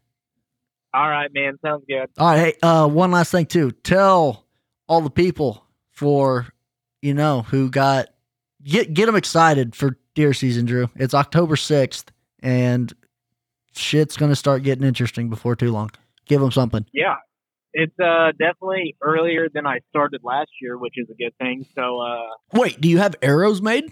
[0.93, 1.57] All right, man.
[1.65, 2.07] Sounds good.
[2.17, 2.39] All right.
[2.39, 3.71] Hey, uh, one last thing too.
[3.71, 4.45] Tell
[4.87, 6.47] all the people for
[7.01, 8.07] you know who got
[8.63, 10.89] get get them excited for deer season, Drew.
[10.95, 12.93] It's October sixth, and
[13.75, 15.89] shit's gonna start getting interesting before too long.
[16.25, 16.85] Give them something.
[16.93, 17.15] Yeah,
[17.73, 21.65] it's uh definitely earlier than I started last year, which is a good thing.
[21.75, 23.91] So, uh, Wait, do you have arrows made?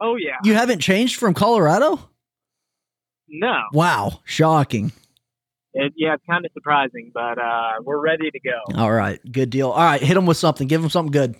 [0.00, 1.98] oh yeah, You haven't changed from Colorado?
[3.28, 4.92] No, Wow, shocking.
[5.74, 8.58] it, yeah, it's kind of surprising, but uh, we're ready to go.
[8.80, 9.70] All right, good deal.
[9.70, 10.66] All right, hit them with something.
[10.68, 11.34] Give them something good.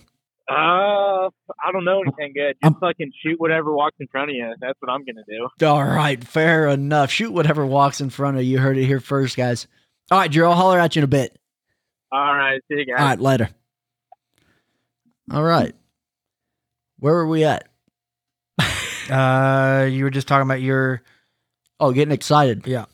[0.51, 2.55] Uh, I don't know anything good.
[2.63, 4.53] Just I'm- fucking shoot whatever walks in front of you.
[4.59, 5.65] That's what I'm gonna do.
[5.67, 7.11] All right, fair enough.
[7.11, 8.51] Shoot whatever walks in front of you.
[8.53, 9.67] You heard it here first, guys.
[10.11, 11.37] All right, Drew, I'll holler at you in a bit.
[12.11, 12.99] All right, see you guys.
[12.99, 13.49] All right, later.
[15.31, 15.75] All right.
[16.97, 17.67] Where were we at?
[19.09, 21.01] Uh, you were just talking about your
[21.79, 22.65] Oh, getting excited.
[22.67, 22.85] Yeah.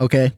[0.00, 0.32] Okay.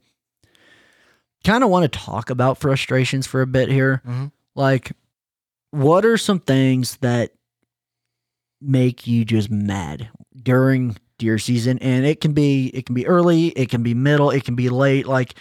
[1.44, 4.00] Kind of want to talk about frustrations for a bit here.
[4.06, 4.30] Mhm.
[4.54, 4.92] Like,
[5.70, 7.32] what are some things that
[8.60, 10.08] make you just mad
[10.42, 11.78] during deer season?
[11.80, 14.68] And it can be it can be early, it can be middle, it can be
[14.68, 15.06] late.
[15.06, 15.34] Like,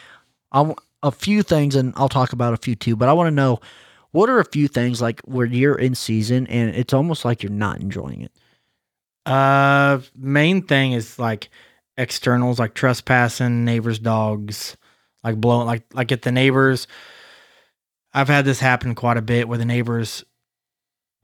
[0.52, 2.96] I a few things, and I'll talk about a few too.
[2.96, 3.60] But I want to know
[4.12, 7.52] what are a few things like where you're in season and it's almost like you're
[7.52, 8.32] not enjoying it.
[9.32, 11.50] Uh main thing is like
[11.98, 14.76] externals like trespassing, neighbors' dogs,
[15.24, 16.88] like blowing like like at the neighbors.
[18.14, 20.26] I've had this happen quite a bit where the neighbors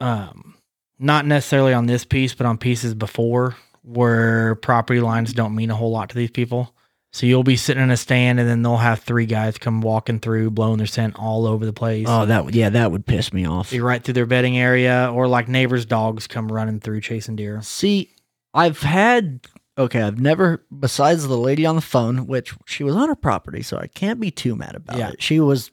[0.00, 0.54] um
[0.98, 5.76] not necessarily on this piece, but on pieces before where property lines don't mean a
[5.76, 6.74] whole lot to these people.
[7.18, 10.20] So you'll be sitting in a stand and then they'll have three guys come walking
[10.20, 12.06] through, blowing their scent all over the place.
[12.08, 13.72] Oh, that would yeah, that would piss me off.
[13.72, 17.60] Be right through their bedding area, or like neighbors' dogs come running through chasing deer.
[17.62, 18.14] See,
[18.54, 19.40] I've had
[19.76, 23.62] okay, I've never besides the lady on the phone, which she was on her property,
[23.62, 25.08] so I can't be too mad about Yeah.
[25.08, 25.20] it.
[25.20, 25.72] She was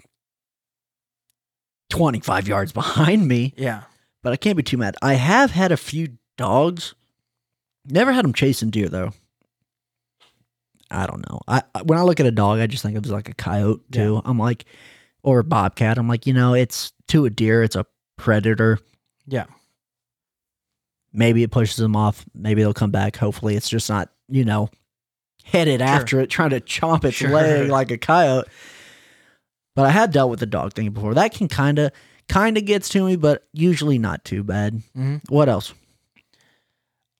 [1.91, 3.83] 25 yards behind me, Yeah.
[4.23, 4.95] but I can't be too mad.
[5.03, 6.95] I have had a few dogs.
[7.85, 9.11] Never had them chasing deer though.
[10.95, 11.39] I don't know.
[11.47, 13.33] I when I look at a dog, I just think of it as like a
[13.35, 14.21] coyote too.
[14.25, 14.65] I'm like,
[15.23, 15.97] or a bobcat.
[15.97, 17.85] I'm like, you know, it's to a deer, it's a
[18.17, 18.79] predator.
[19.27, 19.45] Yeah.
[21.13, 22.25] maybe it pushes them off.
[22.33, 23.15] Maybe they'll come back.
[23.17, 24.69] Hopefully, it's just not you know
[25.43, 27.29] headed after it, trying to chomp its Sure.
[27.29, 28.47] leg like a coyote.
[29.75, 31.13] But I have dealt with the dog thing before.
[31.13, 31.91] That can kind of
[32.29, 34.81] kind of gets to me, but usually not too bad.
[34.97, 35.21] Mhm.
[35.29, 35.73] What else?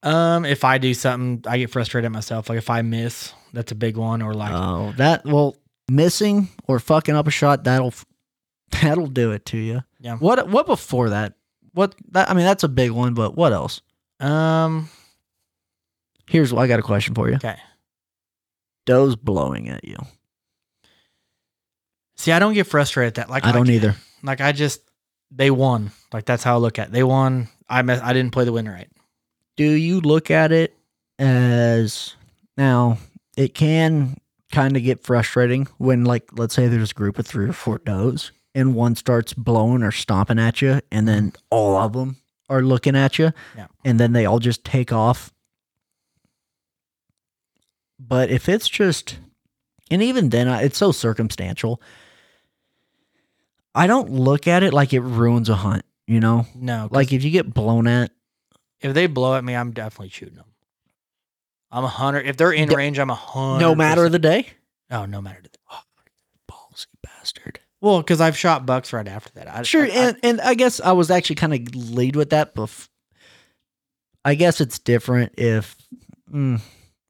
[0.02, 2.48] Um, if I do something, I get frustrated at myself.
[2.48, 4.22] Like if I miss, that's a big one.
[4.22, 5.56] Or like, Oh, that well,
[5.90, 7.94] missing or fucking up a shot that'll
[8.82, 9.82] that'll do it to you.
[10.00, 10.16] Yeah.
[10.16, 11.34] What what before that?
[11.72, 12.30] What that?
[12.30, 13.14] I mean, that's a big one.
[13.14, 13.80] But what else?
[14.20, 14.88] um,
[16.28, 17.36] Here's I got a question for you.
[17.36, 17.56] okay.
[18.84, 19.96] Doe's blowing at you.
[22.16, 23.30] See, I don't get frustrated at that.
[23.30, 23.94] Like I don't like, either.
[24.22, 24.80] Like I just
[25.30, 25.90] they won.
[26.12, 26.88] Like that's how I look at.
[26.88, 26.92] It.
[26.92, 27.48] They won.
[27.68, 28.88] I mess, I didn't play the win right.
[29.56, 30.74] Do you look at it
[31.18, 32.14] as
[32.56, 32.98] now?
[33.36, 34.16] It can
[34.50, 37.78] kind of get frustrating when, like, let's say there's a group of three or four
[37.78, 41.42] does, and one starts blowing or stomping at you, and then mm-hmm.
[41.50, 42.16] all of them
[42.48, 43.66] are looking at you, Yeah.
[43.84, 45.32] and then they all just take off.
[47.98, 49.18] But if it's just,
[49.90, 51.80] and even then, it's so circumstantial.
[53.74, 55.84] I don't look at it like it ruins a hunt.
[56.06, 56.88] You know, No.
[56.92, 58.12] like if you get blown at,
[58.80, 60.44] if they blow at me, I'm definitely shooting them.
[61.76, 62.20] I'm a hunter.
[62.20, 63.60] If they're in D- range, I'm a hundred.
[63.60, 64.48] no matter the day.
[64.90, 65.48] Oh, no matter the.
[65.48, 65.56] Day.
[66.50, 67.60] Ballsy bastard.
[67.82, 69.48] Well, because I've shot bucks right after that.
[69.54, 72.30] I, Sure, I- I- and, and I guess I was actually kind of lead with
[72.30, 72.70] that, but
[74.24, 75.76] I guess it's different if.
[76.32, 76.60] Mm,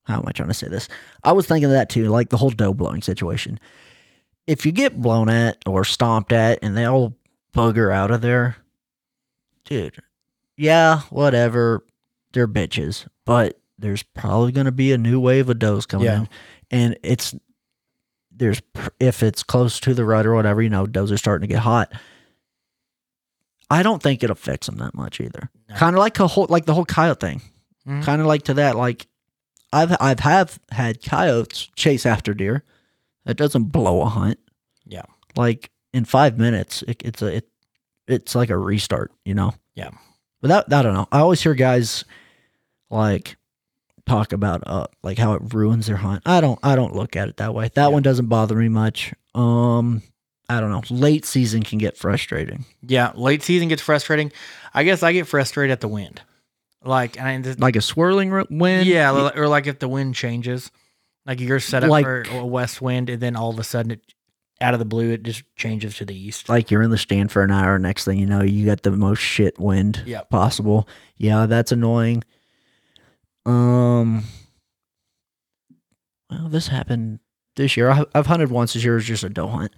[0.05, 0.89] how am I trying to say this?
[1.23, 3.61] I was thinking of that too, like the whole doe blowing situation.
[4.49, 7.17] If you get blown at or stomped at and they all
[7.55, 8.57] bugger out of there,
[9.65, 9.97] dude,
[10.57, 11.85] yeah, whatever,
[12.33, 16.21] they're bitches, but there's probably going to be a new wave of does coming Yeah.
[16.21, 16.29] in,
[16.71, 17.35] and it's
[18.31, 18.61] there's
[19.01, 21.63] if it's close to the rut or whatever, you know, does are starting to get
[21.63, 21.93] hot.
[23.71, 25.51] I don't think it affects them that much either.
[25.69, 25.75] No.
[25.77, 27.43] Kind of like a whole like the whole coyote thing.
[27.87, 28.05] Mhm.
[28.05, 28.77] Kind of like to that.
[28.77, 29.07] Like
[29.73, 32.63] I've I've have had coyotes chase after deer.
[33.25, 34.39] That doesn't blow a hunt.
[34.85, 35.03] Yeah.
[35.35, 37.49] Like in five minutes, it, it's a it,
[38.07, 39.13] it's like a restart.
[39.25, 39.55] You know.
[39.75, 39.91] Yeah.
[40.41, 41.09] But that I don't know.
[41.11, 42.05] I always hear guys
[42.89, 43.37] like
[44.07, 46.23] talk about uh like how it ruins their hunt.
[46.27, 47.69] I don't I don't look at it that way.
[47.75, 47.89] That Yeah.
[47.89, 49.13] one doesn't bother me much.
[49.35, 50.03] Um
[50.49, 50.83] I don't know.
[50.91, 52.65] Late season can get frustrating.
[52.83, 54.31] yeah, late season gets frustrating.
[54.73, 56.23] I guess I get frustrated at the wind.
[56.85, 58.87] Like, and I just, Like a swirling wind.
[58.87, 60.71] yeah, or like if the wind changes,
[61.27, 63.91] like you're set up Like- for a west wind, and then all of a sudden,
[63.93, 64.01] it,
[64.61, 66.49] out of the blue, it just changes to the east.
[66.49, 67.77] like you're in the stand for an hour.
[67.81, 70.31] Next thing you know, you got the most shit wind Yep.
[70.31, 70.89] possible.
[71.17, 72.23] Yeah, that's annoying.
[73.47, 74.25] Um,
[76.31, 77.21] well, this happened
[77.57, 77.91] this year.
[77.91, 78.95] I, I've hunted once this year.
[78.95, 79.73] It was just a doe hunt,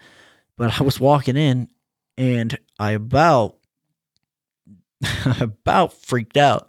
[0.56, 1.68] but I was walking in
[2.16, 3.56] and I about,
[5.40, 6.68] about freaked out.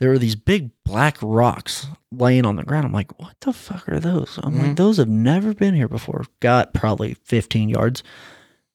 [0.00, 2.84] There were these big black rocks laying on the ground.
[2.86, 4.40] I'm like, what the fuck are those?
[4.42, 4.76] I'm like, Mhm.
[4.76, 6.24] those have never been here before.
[6.40, 8.02] Got probably 15 yards.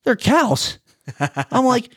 [0.05, 0.79] They're cows.
[1.51, 1.89] I'm like,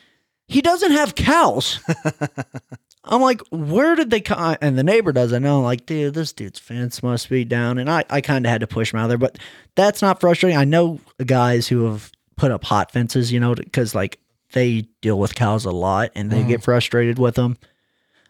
[0.47, 1.79] he doesn't have cows.
[3.05, 4.55] I'm like, where did they come?
[4.61, 5.57] And the neighbor doesn't know.
[5.59, 7.77] I'm like, dude, this dude's fence must be down.
[7.77, 9.37] And I, I kind of had to push him out there, but
[9.75, 10.57] that's not frustrating.
[10.57, 14.19] I know guys who have put up hot fences, you know, because like
[14.53, 16.47] they deal with cows a lot and they Mhm.
[16.47, 17.57] get frustrated with them.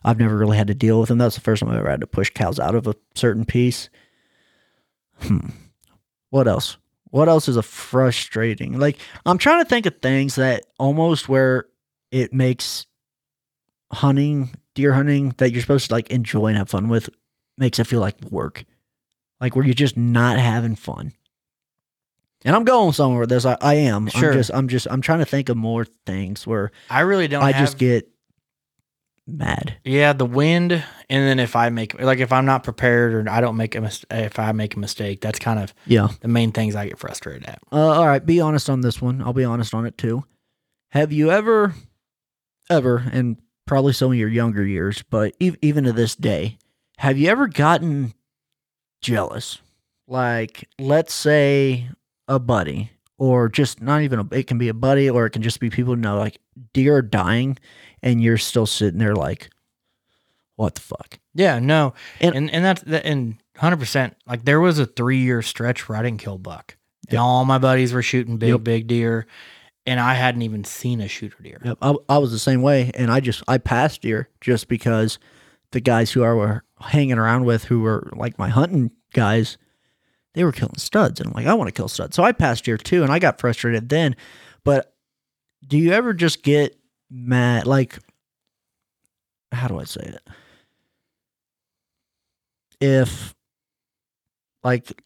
[0.04, 1.18] I've never really had to deal with them.
[1.20, 3.90] That's the first time I ever had to push cows out of a certain piece.
[5.22, 5.50] Hmm.
[6.32, 6.78] What else?
[7.12, 8.80] What else is a frustrating?
[8.80, 11.66] Like I'm trying to think of things that almost where
[12.12, 12.88] it makes
[13.92, 17.10] hunting, deer hunting that you're supposed to like enjoy and have fun with
[17.58, 18.66] makes it feel like work.
[19.40, 21.14] Like where you're just not having fun.
[22.46, 23.46] And I'm going somewhere with this.
[23.46, 24.08] I, I am.
[24.08, 24.32] Sure.
[24.32, 27.44] I'm just I'm just I'm trying to think of more things where I really don't.
[27.44, 28.10] I have, just get
[29.26, 29.78] mad.
[29.86, 30.84] yeah, the wind, and
[31.28, 34.04] then if I make like if I'm not prepared or I don't make a mis-
[34.12, 36.10] if I make a mistake, that's kind of Yeah.
[36.22, 37.60] the main things I get frustrated at.
[37.72, 39.22] Uh, all right, be honest on this one.
[39.22, 40.26] I'll be honest on it too.
[40.92, 41.74] Have you ever,
[42.70, 45.98] ever, and probably some of your younger years, but ev- even to uh-huh.
[45.98, 46.58] this day,
[46.98, 48.14] have you ever gotten
[49.02, 49.60] jealous?
[50.08, 51.90] Like, let's say
[52.28, 55.42] a buddy, or just not even a, it can be a buddy, or it can
[55.42, 56.40] just be people who know, like,
[56.74, 57.58] deer dying,
[58.02, 59.50] and you're still sitting there like,
[60.56, 61.20] what the fuck?
[61.34, 64.16] Yeah, no, And- and and, that's that, and hundred percent.
[64.28, 66.76] Like there was a three year stretch where I didn't kill buck,
[67.08, 67.22] and Yep.
[67.22, 68.64] all my buddies were shooting big, Yep.
[68.64, 69.26] big deer,
[69.86, 71.62] and I hadn't even seen a shooter deer.
[71.64, 75.20] Yep, I, I was the same way, and I just I passed deer just because
[75.72, 79.58] the guys who I were hanging around with, who were like my hunting guys,
[80.34, 82.66] they were killing studs, and I'm like, I want to kill studs, so I passed
[82.66, 84.16] deer too, and I got frustrated then.
[84.64, 84.94] But
[85.66, 86.78] do you ever just get
[87.10, 87.66] mad?
[87.68, 87.98] Like,
[89.52, 90.22] how do I say it?
[92.82, 93.34] if,
[94.62, 95.02] like,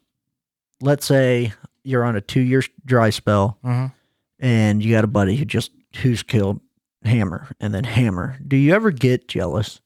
[0.82, 1.54] let's say
[1.84, 3.94] you're on a two year dry spell Mhm.
[4.40, 5.72] And you got a buddy who just
[6.02, 6.60] who's killed
[7.04, 8.38] hammer and then hammer.
[8.48, 9.80] Do you ever get jealous?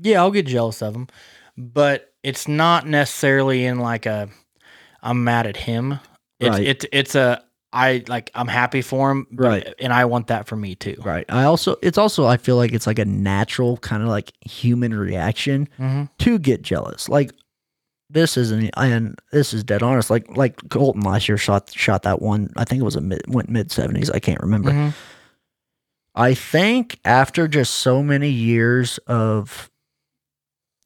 [0.00, 1.08] Yeah, I'll get jealous of him,
[1.56, 4.28] but it's not necessarily in like a
[5.02, 5.98] I'm mad at him.
[6.40, 6.66] It's Right.
[6.66, 9.66] it's it's a I like I'm happy for him, Right.
[9.80, 10.96] And I want that for me too.
[11.04, 11.24] Right.
[11.28, 14.94] I also it's also I feel like it's like a natural kind of like human
[14.94, 16.04] reaction Mm-hmm.
[16.18, 17.08] to get jealous.
[17.08, 17.32] Like
[18.16, 20.08] this isn't and this is dead honest.
[20.10, 22.50] Like like Colton last year shot shot that one.
[22.56, 24.10] I think it was a mid went mid seventies.
[24.10, 24.70] I can't remember.
[24.70, 24.90] Mm-hmm.
[26.14, 29.70] I think after just so many years of,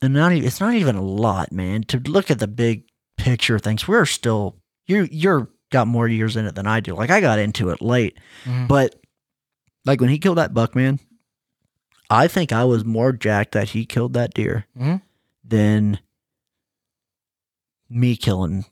[0.02, 1.84] and not even, it's not even a lot, man.
[1.84, 2.82] To look at the big
[3.16, 4.56] picture of things, we're still
[4.86, 6.94] you you're got more years in it than I do.
[6.96, 8.66] Like I got into it late, Mhm.
[8.66, 8.96] but
[9.86, 10.98] like when he killed that buck, man,
[12.10, 15.00] I think I was more jacked that he killed that deer Mhm.
[15.44, 16.00] than
[17.90, 18.64] me killing.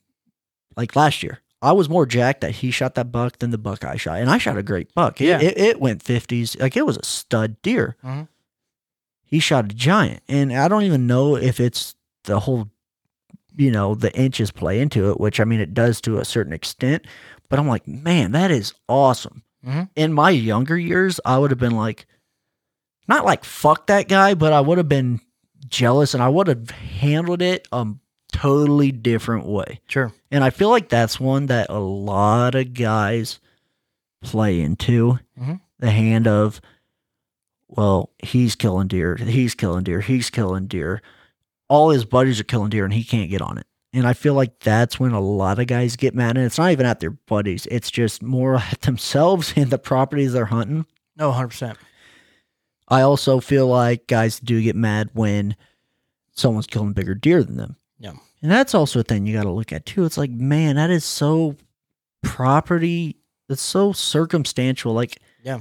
[0.76, 3.84] Like last year, I was more jacked that he shot that buck than the buck
[3.84, 5.20] I shot, and I shot a great buck.
[5.20, 5.40] It, Yeah.
[5.40, 7.96] it, it went fifties, like it was a stud deer.
[8.04, 8.28] Mhm.
[9.24, 12.70] He shot a giant, and I don't even know if it's the whole,
[13.56, 16.52] you know, the inches play into it, which I mean it does to a certain
[16.52, 17.04] extent.
[17.48, 19.42] But I'm like, man, that is awesome.
[19.66, 19.88] Mhm.
[19.96, 22.06] In my younger years, I would have been like,
[23.08, 25.20] not like fuck that guy, but I would have been
[25.66, 27.86] jealous, and I would have handled it a
[28.32, 29.80] totally different way.
[29.88, 30.12] Sure.
[30.30, 33.40] And I feel like that's one that a lot of guys
[34.22, 35.60] play into Mhm.
[35.78, 36.60] the hand of,
[37.68, 41.02] well, he's killing deer, he's killing deer, he's killing deer.
[41.68, 43.66] All his buddies are killing deer and he can't get on it.
[43.92, 46.36] And I feel like that's when a lot of guys get mad.
[46.36, 50.32] And it's not even at their buddies, it's just more at themselves and the properties
[50.32, 50.86] they're hunting.
[51.16, 51.78] No, hundred percent.
[52.88, 55.56] I also feel like guys do get mad when
[56.32, 57.76] someone's killing bigger deer than them.
[57.98, 58.12] Yeah.
[58.42, 60.04] And that's also a thing you got to look at too.
[60.04, 61.56] It's like, man, that is so
[62.22, 63.16] property.
[63.48, 64.92] It's so circumstantial.
[64.92, 65.60] Like, Yeah.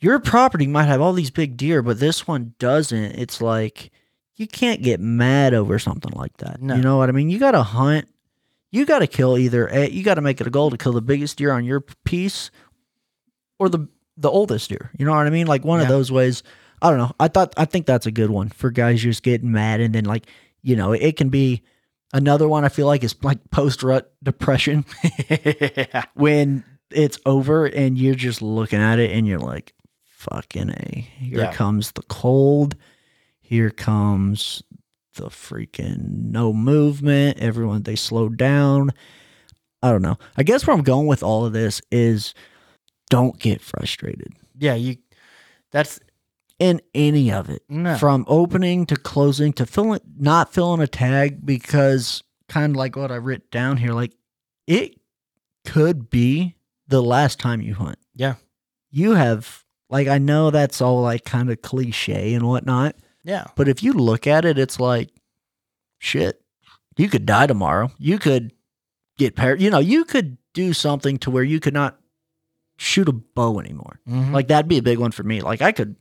[0.00, 3.12] your property might have all these big deer, but this one doesn't.
[3.18, 3.90] It's like
[4.36, 6.60] you can't get mad over something like that.
[6.62, 6.74] No.
[6.76, 7.30] You know what I mean?
[7.30, 8.08] You got to hunt.
[8.70, 9.66] You got to kill either.
[9.68, 11.80] A, you got to make it a goal to kill the biggest deer on your
[12.04, 12.50] piece,
[13.58, 14.90] or the the oldest deer.
[14.98, 15.46] You know what I mean?
[15.46, 16.42] Like one of those ways.
[16.80, 17.12] I don't know.
[17.20, 20.04] I thought I think that's a good one for guys just getting mad and then
[20.04, 20.26] like
[20.62, 21.62] you know it can be
[22.12, 22.64] another one.
[22.64, 24.84] I feel like is like post rut depression
[25.28, 26.04] yeah.
[26.14, 29.72] when it's over and you're just looking at it and you're like,
[30.04, 31.08] fucking A.
[31.18, 31.52] Here Yeah.
[31.52, 32.76] comes the cold.
[33.40, 34.62] Here comes
[35.16, 37.38] the freaking no movement.
[37.38, 38.90] Everyone, they slowed down.
[39.82, 40.16] I don't know.
[40.36, 42.34] I guess where I'm going with all of this is
[43.10, 44.74] don't get frustrated Yeah.
[44.74, 44.96] You.
[45.70, 45.98] That's
[46.62, 47.62] in any of it.
[47.68, 47.96] no.
[47.96, 53.10] From opening to closing to filling, not filling a tag because kind of like what
[53.10, 54.12] I writ down here, like
[54.68, 54.94] it
[55.66, 56.54] could be
[56.86, 57.98] the last time you hunt.
[58.14, 58.34] Yeah.
[58.92, 62.94] You have, like, I know that's all like kind of cliche and whatnot,
[63.24, 63.46] yeah.
[63.56, 65.10] but if you look at it, it's like,
[65.98, 66.40] shit,
[66.96, 67.90] you could die tomorrow.
[67.98, 68.52] You could
[69.18, 71.98] get par, you know, you could do something to where you could not
[72.76, 73.98] shoot a bow anymore.
[74.08, 74.30] Mhm.
[74.32, 75.40] Like that'd be a big one for me.
[75.40, 75.96] Like I could,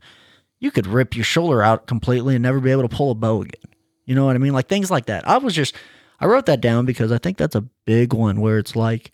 [0.62, 3.42] you could rip your shoulder out completely and never be able to pull a bow
[3.42, 3.72] again.
[4.06, 4.54] You know what I mean?
[4.54, 5.28] Like things like that.
[5.28, 5.76] I was just,
[6.20, 9.12] I wrote that down because I think that's a big one where it's like,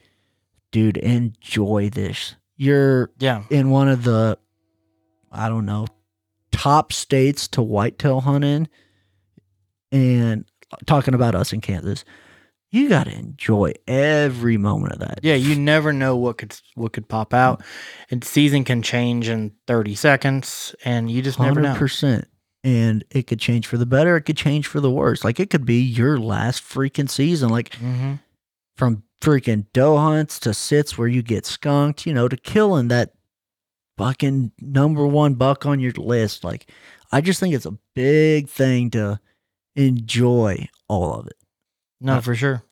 [0.72, 2.36] dude, enjoy this.
[2.58, 3.44] You're yeah.
[3.50, 4.38] in one of the,
[5.32, 5.88] I don't know,
[6.52, 8.68] top states to whitetail hunt in,
[9.92, 10.44] and
[10.86, 12.04] talking about us in Kansas,
[12.72, 15.20] you got to enjoy every moment of that.
[15.24, 17.64] Yeah, you never know what could what could pop out,
[18.12, 21.76] and season can change in thirty seconds, and you just never know.
[21.76, 22.28] percent.
[22.64, 24.18] And it could change for the better.
[24.18, 25.24] It could change for the worse.
[25.24, 27.50] Like it could be your last freaking season.
[27.50, 28.16] Like Mm-hmm.
[28.76, 33.14] from freaking doe hunts to sits where you get skunked, you know, to killing that
[33.98, 36.44] fucking number one buck on your list.
[36.44, 36.70] Like
[37.12, 39.20] I just think it's a big thing to
[39.76, 41.38] enjoy all of it.
[42.00, 42.64] No, for sure.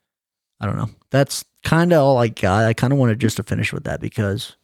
[0.59, 0.89] I don't know.
[1.11, 2.65] That's kind of all I got.
[2.65, 4.55] I kind of wanted just to finish with that because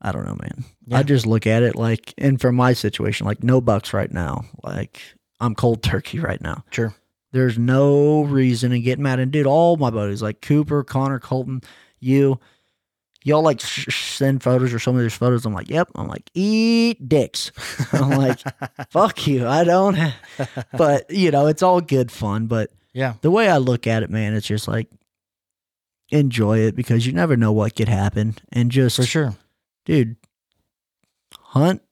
[0.00, 0.64] I don't know, man.
[0.86, 0.98] Yeah.
[0.98, 4.44] I just look at it like, and for my situation, like no bucks right now.
[4.62, 5.00] Like
[5.40, 6.64] I'm cold turkey right now.
[6.70, 6.94] Sure.
[7.32, 9.18] There's no reason to get mad.
[9.20, 11.60] And dude, all my buddies like Cooper, Connor, Colton,
[12.00, 12.40] you,
[13.24, 15.44] y'all like sh- sh- send photos or some of these photos.
[15.44, 15.88] I'm like, yep.
[15.96, 17.52] I'm like, eat dicks.
[17.92, 18.40] I'm like,
[18.90, 19.46] fuck you.
[19.46, 19.94] I don't.
[19.94, 22.46] Have, but you know, it's all good fun.
[22.46, 24.88] But yeah, the way I look at it, man, it's just like
[26.10, 28.36] enjoy it because you never know what could happen.
[28.52, 29.34] And just, for sure.
[29.84, 30.16] dude,
[31.38, 31.82] hunt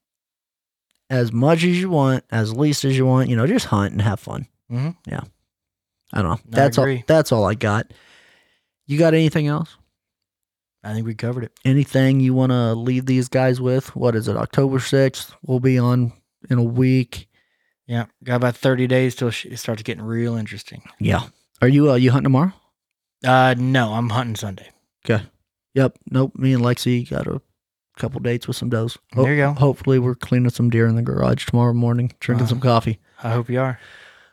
[1.11, 3.29] as much as you want, as least as you want.
[3.29, 4.47] You know, just hunt and have fun.
[4.71, 4.97] Mhm.
[5.07, 5.21] Yeah.
[6.13, 6.33] I don't know.
[6.35, 6.97] I That's all.
[7.07, 7.93] That's all I got.
[8.87, 9.77] You got anything else?
[10.83, 11.53] I think we covered it.
[11.65, 13.95] Anything you want to leave these guys with?
[13.97, 14.37] What is it?
[14.37, 15.35] October sixth.
[15.43, 16.13] We'll be on
[16.49, 17.29] in a week.
[17.87, 20.83] Yeah, got about thirty days till it starts getting real interesting.
[20.99, 21.25] Yeah.
[21.61, 22.53] Are you uh you hunting tomorrow?
[23.25, 24.71] Uh, no, I'm hunting Sunday.
[25.05, 25.25] Okay.
[25.75, 25.99] Yep.
[26.11, 26.33] Nope.
[26.37, 27.41] Me and Lexi got a
[27.97, 28.99] couple dates with some does.
[29.15, 29.53] There you go.
[29.53, 33.01] Hopefully, we're cleaning some deer in the garage tomorrow morning, drinking Uh, some coffee.
[33.23, 33.79] I hope you are.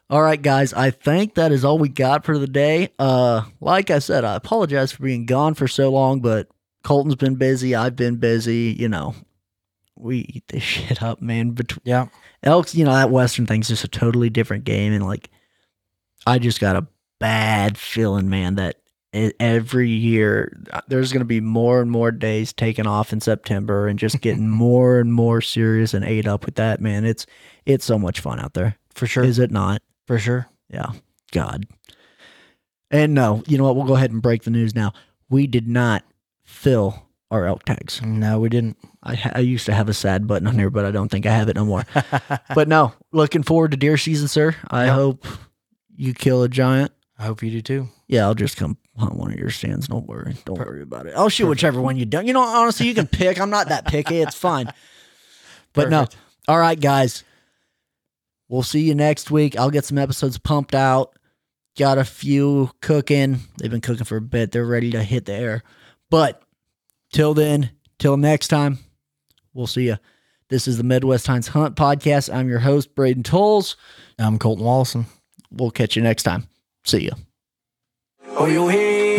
[0.10, 0.74] All right, guys.
[0.74, 2.90] I think that is all we got for the day.
[3.00, 6.48] Uh, like I said, I apologize for being gone for so long, but
[6.84, 7.76] Colton's been busy.
[7.76, 8.76] I've been busy.
[8.78, 9.16] You know,
[9.96, 11.52] we eat this shit up, man.
[11.52, 12.08] But Yeah,
[12.44, 15.30] elks, you know, that Western thing's just a totally different game, and like,
[16.26, 16.88] I just got a
[17.20, 18.78] bad feeling, man, that
[19.14, 23.88] every year uh, there's going to be more and more days taken off in September,
[23.88, 27.06] and just getting more and more serious and ate up with that, man.
[27.06, 27.26] It's
[27.66, 29.24] it's so much fun out there, for sure.
[29.24, 29.82] is it not?
[30.12, 30.48] for sure.
[30.70, 30.92] Yeah.
[31.32, 31.68] God.
[32.90, 33.78] And no, you know what?
[33.78, 34.92] We'll go ahead and break the news now.
[35.30, 36.04] We did not
[36.44, 38.02] fill our elk tags.
[38.04, 38.78] No, we didn't.
[39.04, 41.32] I, I used to have a sad button on here, but I don't think I
[41.32, 41.86] have it no more.
[42.54, 44.56] but no, looking forward to deer season, sir.
[44.70, 44.94] I Yep.
[44.96, 45.28] hope
[45.96, 46.92] you kill a giant.
[47.18, 47.90] I hope you do too.
[48.08, 49.88] Yeah, I'll just come hunt one of your stands.
[49.88, 50.36] Don't worry.
[50.46, 51.14] Don't worry about it.
[51.16, 52.28] I'll shoot whichever one you don't.
[52.28, 53.40] You know, honestly, you can pick.
[53.40, 54.18] I'm not that picky.
[54.20, 54.66] It's fine.
[55.74, 56.18] But Perfect.
[56.48, 56.54] no.
[56.54, 57.24] All right, guys.
[58.50, 59.58] We'll see you next week.
[59.58, 61.16] I'll get some episodes pumped out.
[61.78, 63.40] Got a few cooking.
[63.58, 64.52] They've been cooking for a bit.
[64.52, 65.64] They're ready to hit the air.
[66.10, 66.42] But
[67.12, 68.80] till then, till next time,
[69.54, 69.98] we'll see you.
[70.50, 72.34] This is the Midwest Hines Hunt Podcast.
[72.34, 73.76] I'm your host, Braeden Tolles.
[74.20, 75.06] I'm Colton Wallison.
[75.50, 76.48] We'll catch you next time.
[76.84, 77.24] See oh, you.
[78.38, 79.11] Oh, your head down.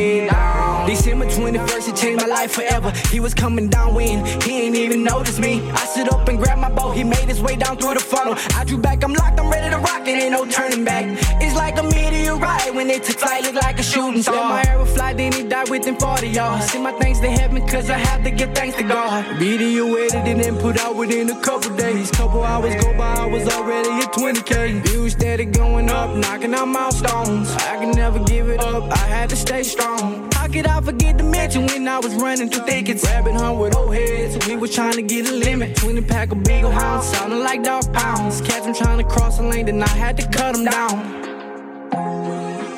[0.86, 2.92] December 21st, it changed my life forever.
[3.10, 5.70] He was coming down when he ain't even noticed me.
[5.70, 6.90] I stood up and grabbed my bow.
[6.90, 8.34] He made his way down through the funnel.
[8.54, 11.04] I drew back, I'm locked, I'm ready to rock, and ain't no turning back.
[11.40, 14.34] It's like a meteorite when it took flight, look like a shooting star.
[14.34, 16.70] Let my arrow fly, then he died within 40 yards.
[16.70, 19.24] Send my thanks to heaven, cause I have to give thanks to God.
[19.38, 22.10] Video edited and then put out within a couple days.
[22.10, 24.82] Couple hours go by, I was already at 20k.
[24.86, 27.50] Views steady going up, knocking out milestones.
[27.56, 30.30] I can never give it up, I had to stay strong.
[30.32, 33.04] How could I forget to mention when I was running through thickets?
[33.04, 35.76] Rabbit hunt with old heads, we was trying to get a limit.
[35.76, 38.40] 20 pack of beagle hounds, sounding like dog pounds.
[38.40, 41.22] Catch them trying to cross the lane, then I had to cut them down.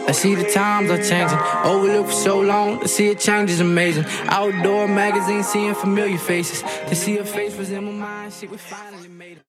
[0.06, 1.38] I see the times are changing.
[1.64, 4.04] Overlooked for so long, to see it change is amazing.
[4.26, 6.62] Outdoor magazine, seeing familiar faces.
[6.88, 9.42] To see a face was in my mind, shit, we finally made it.